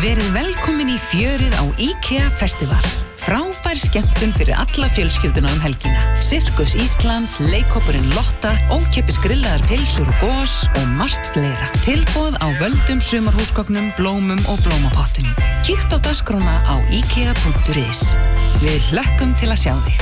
Verið 0.00 0.32
velkomin 0.38 0.94
í 0.94 0.98
fjörið 1.10 1.58
á 1.58 1.64
IKEA 1.82 2.30
Festival. 2.38 3.09
Frábær 3.20 3.76
skemmtun 3.76 4.32
fyrir 4.32 4.56
alla 4.56 4.88
fjölskylduna 4.88 5.50
um 5.52 5.60
helgina. 5.60 6.00
Sirkus 6.24 6.72
Íslands, 6.74 7.36
leikópurinn 7.52 8.06
Lotta, 8.14 8.54
ókipis 8.72 9.18
grillaðar 9.20 9.60
pilsur 9.68 10.08
og 10.08 10.22
gós 10.22 10.54
og 10.80 10.86
margt 10.96 11.28
fleira. 11.34 11.68
Tilbóð 11.84 12.38
á 12.40 12.48
völdum 12.62 13.02
sumarhúsgögnum, 13.04 13.92
blómum 13.98 14.40
og 14.48 14.64
blómapottum. 14.64 15.28
Kíkt 15.66 15.92
á 15.92 16.00
dasgrána 16.00 16.64
á 16.64 16.80
ikea.is. 16.88 18.16
Við 18.64 18.88
hlökkum 18.88 19.36
til 19.36 19.52
að 19.52 19.62
sjá 19.68 19.74
þig. 19.84 20.00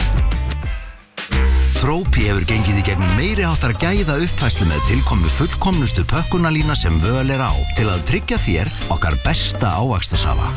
Trópi 1.79 2.27
hefur 2.27 2.47
gengið 2.47 2.81
í 2.81 2.87
gegnum 2.87 3.13
meiri 3.19 3.47
áttar 3.47 3.75
gæða 3.83 4.19
uppfæslu 4.23 4.67
með 4.71 4.83
tilkomu 4.91 5.31
fullkomnustu 5.31 6.07
pökkunalína 6.11 6.79
sem 6.79 6.95
völ 7.03 7.31
er 7.35 7.43
á 7.43 7.55
til 7.79 7.87
að 7.91 8.03
tryggja 8.11 8.39
þér 8.47 8.75
okkar 8.95 9.19
besta 9.27 9.75
ávaxtasafa. 9.79 10.51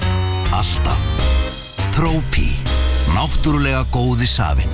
Alltaf. 0.54 1.41
Trópi. 2.02 2.56
Náttúrulega 3.14 3.84
góði 3.94 4.26
safin. 4.26 4.72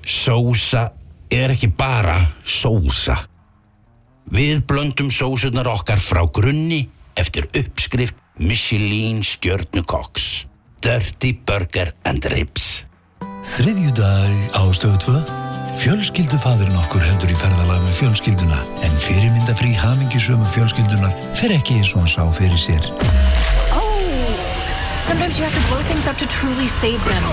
Sósa 0.00 0.86
er 1.28 1.52
ekki 1.52 1.68
bara 1.76 2.14
sósa. 2.40 3.18
Við 4.32 4.62
blöndum 4.64 5.10
sósunar 5.12 5.68
okkar 5.68 6.00
frá 6.00 6.22
grunni 6.32 6.86
eftir 7.20 7.50
uppskrift 7.52 8.16
Michelin 8.40 9.20
stjörnukokks. 9.20 10.46
Dirty 10.80 11.34
Burger 11.36 11.92
and 12.08 12.24
Ribs. 12.32 12.86
Þriðjudag 13.52 14.56
á 14.56 14.62
stöðu 14.72 15.04
2. 15.12 15.20
Fjölskyldufadurinn 15.84 16.80
okkur 16.80 17.04
heldur 17.10 17.36
í 17.36 17.36
ferðalag 17.36 17.84
með 17.84 17.98
fjölskylduna 18.00 18.64
en 18.88 19.00
fyrirmyndafrí 19.04 19.76
hamingisömu 19.76 20.48
fjölskyldunar 20.56 21.12
fer 21.36 21.52
ekki 21.60 21.82
eins 21.82 21.92
og 21.92 22.06
hann 22.06 22.14
sá 22.16 22.24
fyrir 22.40 22.56
sér. 22.70 22.88
Sometimes 25.12 25.38
you 25.38 25.44
have 25.44 25.52
to 25.52 25.68
blow 25.68 25.82
things 25.82 26.06
up 26.06 26.16
to 26.16 26.26
truly 26.26 26.66
save 26.66 27.04
them. 27.04 27.24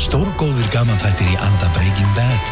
Stórgóðir 0.00 0.64
gaman 0.72 0.96
þættir 0.96 1.28
í 1.28 1.34
anda 1.44 1.68
Breaking 1.74 2.08
Bad. 2.16 2.46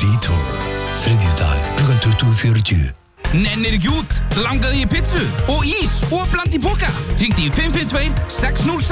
Detour. 0.00 0.54
Þriðjudag, 1.02 1.66
klukkan 1.76 2.00
20.40. 2.06 2.94
Nennir 3.36 3.76
ekki 3.76 3.92
út, 3.92 4.22
langaði 4.40 4.86
í 4.86 4.88
pizzu 4.88 5.20
og 5.52 5.68
ís 5.68 5.98
og 6.08 6.24
bland 6.32 6.56
í 6.56 6.62
boka. 6.64 6.88
Ringdi 7.20 7.50
í 7.50 7.52
552 7.52 8.16
606 8.40 8.88